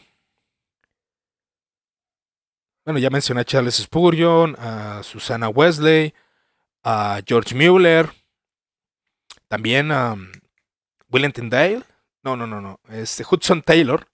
[2.86, 6.14] Bueno, ya mencioné a Charles Spurgeon, a Susana Wesley,
[6.84, 8.10] a George Mueller,
[9.48, 10.32] también a um,
[11.10, 11.84] William Tyndale.
[12.24, 12.80] No, no, no, no.
[12.90, 14.08] Este Hudson Taylor.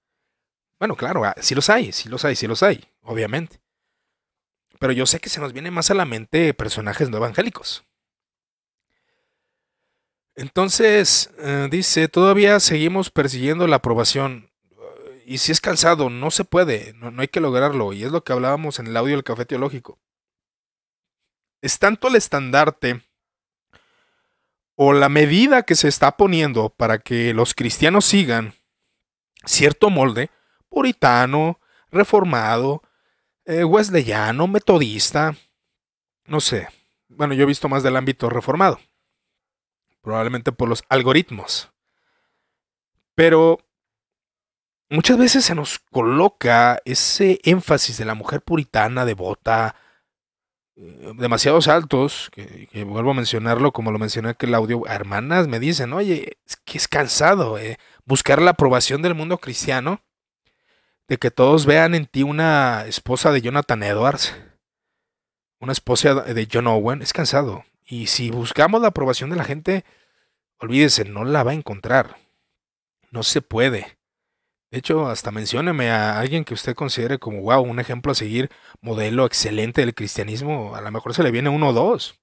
[0.77, 3.59] Bueno, claro, ah, sí los hay, sí los hay, sí los hay, obviamente.
[4.79, 7.83] Pero yo sé que se nos viene más a la mente personajes no evangélicos.
[10.35, 14.48] Entonces, eh, dice, todavía seguimos persiguiendo la aprobación.
[15.29, 17.93] Y si es cansado, no se puede, no, no hay que lograrlo.
[17.93, 19.99] Y es lo que hablábamos en el audio del café teológico
[21.61, 23.01] es tanto el estandarte
[24.75, 28.53] o la medida que se está poniendo para que los cristianos sigan
[29.45, 30.29] cierto molde,
[30.69, 31.59] puritano,
[31.91, 32.81] reformado,
[33.45, 35.35] eh, wesleyano, metodista,
[36.25, 36.67] no sé.
[37.09, 38.79] Bueno, yo he visto más del ámbito reformado,
[40.01, 41.71] probablemente por los algoritmos.
[43.15, 43.59] Pero
[44.89, 49.75] muchas veces se nos coloca ese énfasis de la mujer puritana, devota,
[50.75, 55.59] eh, demasiados altos, que, vuelvo a mencionarlo como lo mencioné que el audio, hermanas me
[55.59, 60.01] dicen, oye, es que es cansado eh, buscar la aprobación del mundo cristiano,
[61.07, 64.35] de que todos vean en ti una esposa de Jonathan Edwards,
[65.59, 67.65] una esposa de John Owen, es cansado.
[67.85, 69.83] Y si buscamos la aprobación de la gente,
[70.59, 72.17] olvídese, no la va a encontrar.
[73.11, 73.98] No se puede.
[74.71, 78.49] De hecho, hasta mencióneme a alguien que usted considere como, wow, un ejemplo a seguir,
[78.81, 80.75] modelo excelente del cristianismo.
[80.75, 82.19] A lo mejor se le viene uno o dos.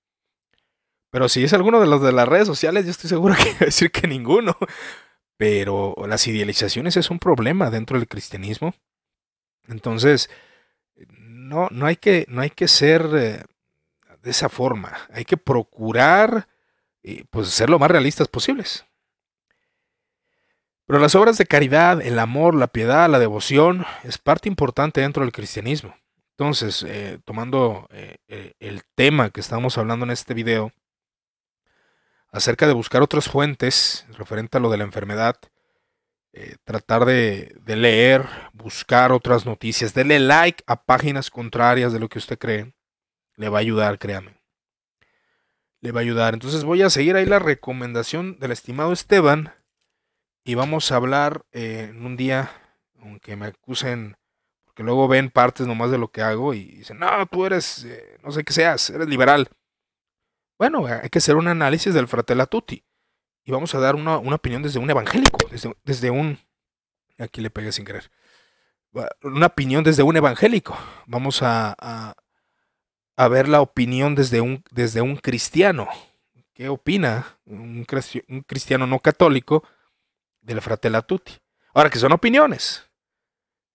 [1.10, 3.90] Pero si es alguno de los de las redes sociales, yo estoy seguro que decir
[3.90, 4.56] que ninguno.
[5.36, 8.74] Pero las idealizaciones es un problema dentro del cristianismo.
[9.68, 10.30] Entonces,
[11.18, 13.44] no, no, hay, que, no hay que ser eh,
[14.22, 14.96] de esa forma.
[15.12, 16.48] Hay que procurar
[17.02, 18.84] eh, pues, ser lo más realistas posibles.
[20.86, 25.24] Pero las obras de caridad, el amor, la piedad, la devoción, es parte importante dentro
[25.24, 25.96] del cristianismo.
[26.38, 30.72] Entonces, eh, tomando eh, eh, el tema que estamos hablando en este video,
[32.30, 35.36] acerca de buscar otras fuentes referente a lo de la enfermedad,
[36.64, 42.18] tratar de, de, leer, buscar otras noticias, denle like a páginas contrarias de lo que
[42.18, 42.74] usted cree,
[43.36, 44.38] le va a ayudar, créame.
[45.80, 46.34] Le va a ayudar.
[46.34, 49.54] Entonces voy a seguir ahí la recomendación del estimado Esteban
[50.46, 52.52] y vamos a hablar eh, en un día,
[53.02, 54.16] aunque me acusen,
[54.64, 58.16] porque luego ven partes nomás de lo que hago y dicen, no, tú eres, eh,
[58.22, 59.48] no sé qué seas, eres liberal.
[60.56, 62.84] Bueno, hay que hacer un análisis del Fratella Tutti
[63.42, 65.38] y vamos a dar una, opinión desde un evangélico,
[65.84, 66.38] desde, un...
[67.18, 68.08] Aquí le pegué sin querer.
[69.22, 70.78] Una opinión desde un evangélico.
[71.06, 71.74] Vamos a,
[73.16, 75.88] a, ver la opinión desde un, desde un cristiano.
[76.54, 77.84] ¿Qué opina un
[78.46, 79.64] cristiano no católico?
[80.46, 81.32] Del Fratella Tutti.
[81.74, 82.88] Ahora, que son opiniones.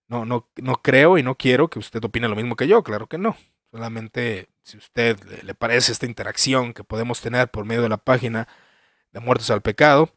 [0.08, 3.06] No, no, no creo y no quiero que usted opine lo mismo que yo, claro
[3.06, 3.36] que no.
[3.70, 8.48] Solamente si usted le, parece esta interacción que podemos tener por medio de la página
[9.12, 10.10] de Muertos al Pecado,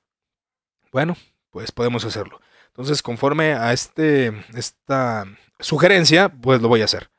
[0.91, 1.15] bueno,
[1.51, 2.41] pues podemos hacerlo.
[2.67, 5.25] Entonces, conforme a este, esta
[5.59, 7.09] sugerencia, pues lo voy a hacer.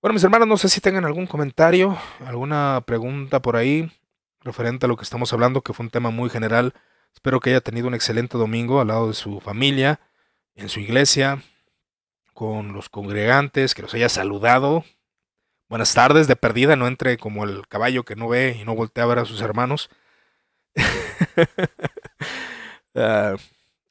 [0.00, 3.92] Bueno, mis hermanos, no sé si tengan algún comentario, alguna pregunta por ahí
[4.40, 6.74] referente a lo que estamos hablando, que fue un tema muy general
[7.14, 10.00] Espero que haya tenido un excelente domingo al lado de su familia,
[10.54, 11.42] en su iglesia,
[12.34, 14.84] con los congregantes, que los haya saludado.
[15.68, 19.04] Buenas tardes, de perdida, no entre como el caballo que no ve y no voltea
[19.04, 19.90] a ver a sus hermanos.
[22.94, 23.36] Ah,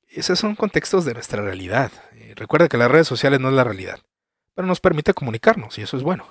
[0.10, 1.92] esos son contextos de nuestra realidad.
[2.36, 4.00] recuerda que las redes sociales no es la realidad,
[4.54, 6.28] pero nos permite comunicarnos y eso es bueno.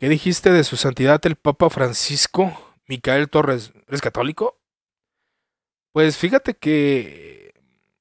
[0.00, 3.72] ¿Qué dijiste de su santidad el Papa Francisco Micael Torres?
[3.86, 4.59] ¿Eres católico?
[5.92, 7.52] Pues fíjate que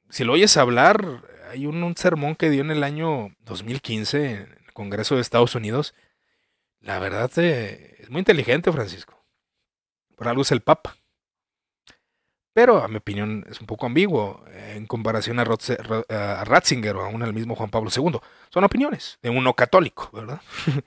[0.10, 4.74] si lo oyes hablar, hay un, sermón que dio en el año 2015 en el
[4.74, 5.96] Congreso de Estados Unidos.
[6.82, 9.26] La verdad eh, es muy inteligente, Francisco.
[10.16, 10.98] Por algo es el Papa.
[12.54, 17.34] pero a mi opinión es un poco ambiguo en comparación a, Ratzinger o aún al
[17.34, 18.20] mismo Juan Pablo II.
[18.50, 20.42] Son opiniones de uno católico, ¿verdad?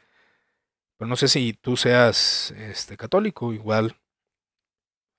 [0.99, 3.97] pero no sé si tú seas este, católico, igual.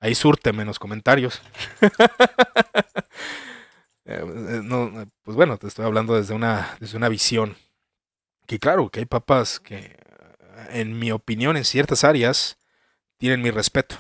[0.04, 1.42] Ahí surte menos comentarios.
[4.06, 4.22] Eh,
[4.62, 7.56] no, pues bueno, te estoy hablando desde una, desde una visión.
[8.46, 9.96] Que claro, que hay papas que,
[10.72, 12.58] en mi opinión, en ciertas áreas,
[13.16, 13.96] tienen mi respeto.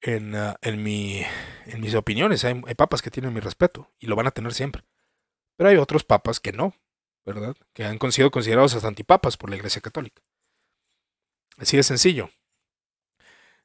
[0.00, 1.22] En, ah, en, mi,
[1.66, 4.82] en mis opiniones hay, papas que tienen mi respeto y lo van a tener siempre.
[5.54, 6.74] Pero hay otros papas que no,
[7.24, 7.54] ¿verdad?
[7.74, 10.20] Que han sido considerados hasta antipapas por la Iglesia Católica.
[11.58, 12.28] Así de sencillo.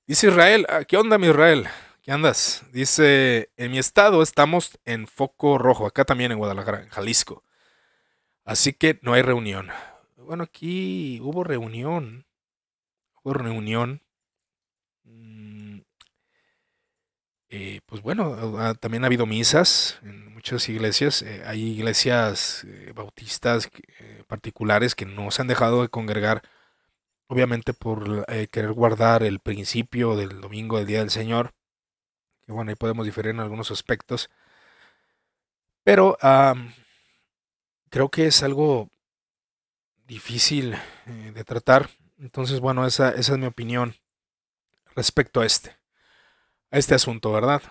[0.08, 1.68] Dice Israel, ah, ¿qué onda mi Israel?
[2.02, 2.64] ¿Qué andas?
[2.72, 7.44] Dice, en mi estado estamos en foco rojo, acá también en Guadalajara, en Jalisco.
[8.46, 9.68] Así que no hay reunión.
[10.16, 12.26] Bueno, aquí hubo reunión.
[13.22, 14.02] Hubo reunión.
[15.04, 15.80] Mm,
[17.50, 21.22] eh, pues bueno, también ha habido misas en muchas iglesias.
[21.22, 23.70] Eh, hay iglesias eh, bautistas
[24.28, 26.44] particulares que no se han dejado de congregar,
[27.28, 31.54] obviamente por querer guardar el principio del domingo del Día del Señor.
[32.46, 34.30] Que bueno, ahí podemos diferir en algunos aspectos.
[35.84, 36.18] Pero
[37.90, 38.90] creo que es algo
[40.08, 40.76] difícil
[41.06, 41.90] eh, de tratar.
[42.18, 43.96] Entonces, bueno, esa, esa es mi opinión
[44.96, 45.76] respecto a este,
[46.72, 47.62] a este asunto, ¿verdad?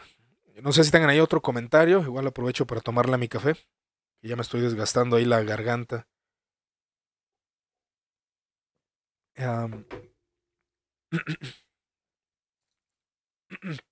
[0.62, 2.00] No sé si tengan ahí otro comentario.
[2.02, 3.54] Igual aprovecho para tomarle mi café.
[4.20, 6.06] Que ya me estoy desgastando ahí la garganta.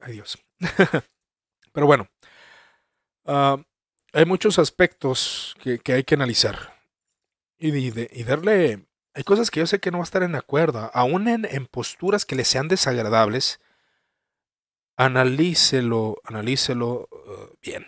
[0.00, 0.38] Ay Dios.
[1.72, 2.08] Pero bueno.
[3.24, 6.74] hay muchos aspectos que, hay que analizar.
[7.58, 7.90] Y,
[8.22, 8.86] darle...
[9.16, 10.90] Hay cosas que yo sé que no va a estar en acuerdo.
[10.92, 13.60] Aún en, posturas que le sean desagradables,
[14.96, 17.86] analícelo, analícelo uh, bien.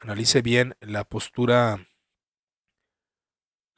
[0.00, 1.89] Analice bien la postura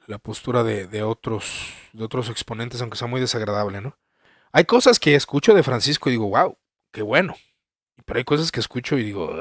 [0.07, 3.97] la postura de, de, otros de otros exponentes, aunque sea muy desagradable, ¿no?
[4.51, 6.57] Hay cosas que escucho de Francisco y digo, wow,
[6.91, 7.35] qué bueno.
[8.05, 9.35] Pero hay cosas que escucho y digo,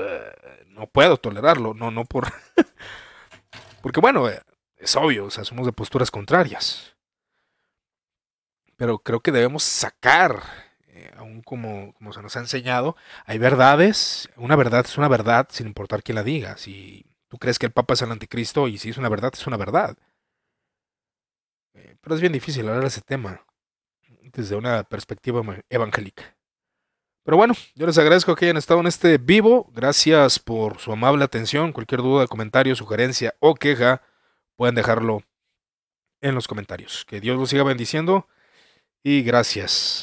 [0.69, 2.33] no puedo tolerarlo, no, no por...
[3.83, 4.41] Porque bueno, eh,
[4.77, 6.97] es obvio, o sea, somos de posturas contrarias.
[8.77, 10.43] Pero creo que debemos sacar,
[10.89, 12.97] eh, aún como, como se nos ha enseñado,
[13.27, 16.57] hay verdades, una verdad es una verdad sin importar quién la diga.
[16.57, 19.47] Si tú crees que el Papa es el anticristo y si es una verdad, es
[19.47, 19.97] una verdad.
[22.03, 23.47] Pero es bien difícil hablar de ese tema
[24.33, 26.37] desde una perspectiva evangélica.
[27.25, 29.71] Pero bueno, yo les agradezco que hayan estado en este vivo.
[29.73, 31.73] Gracias por su amable atención.
[31.73, 34.03] Cualquier duda, comentario, sugerencia o queja,
[34.57, 35.23] pueden dejarlo
[36.21, 37.05] en los comentarios.
[37.05, 38.27] Que Dios los siga bendiciendo
[39.05, 40.03] y gracias.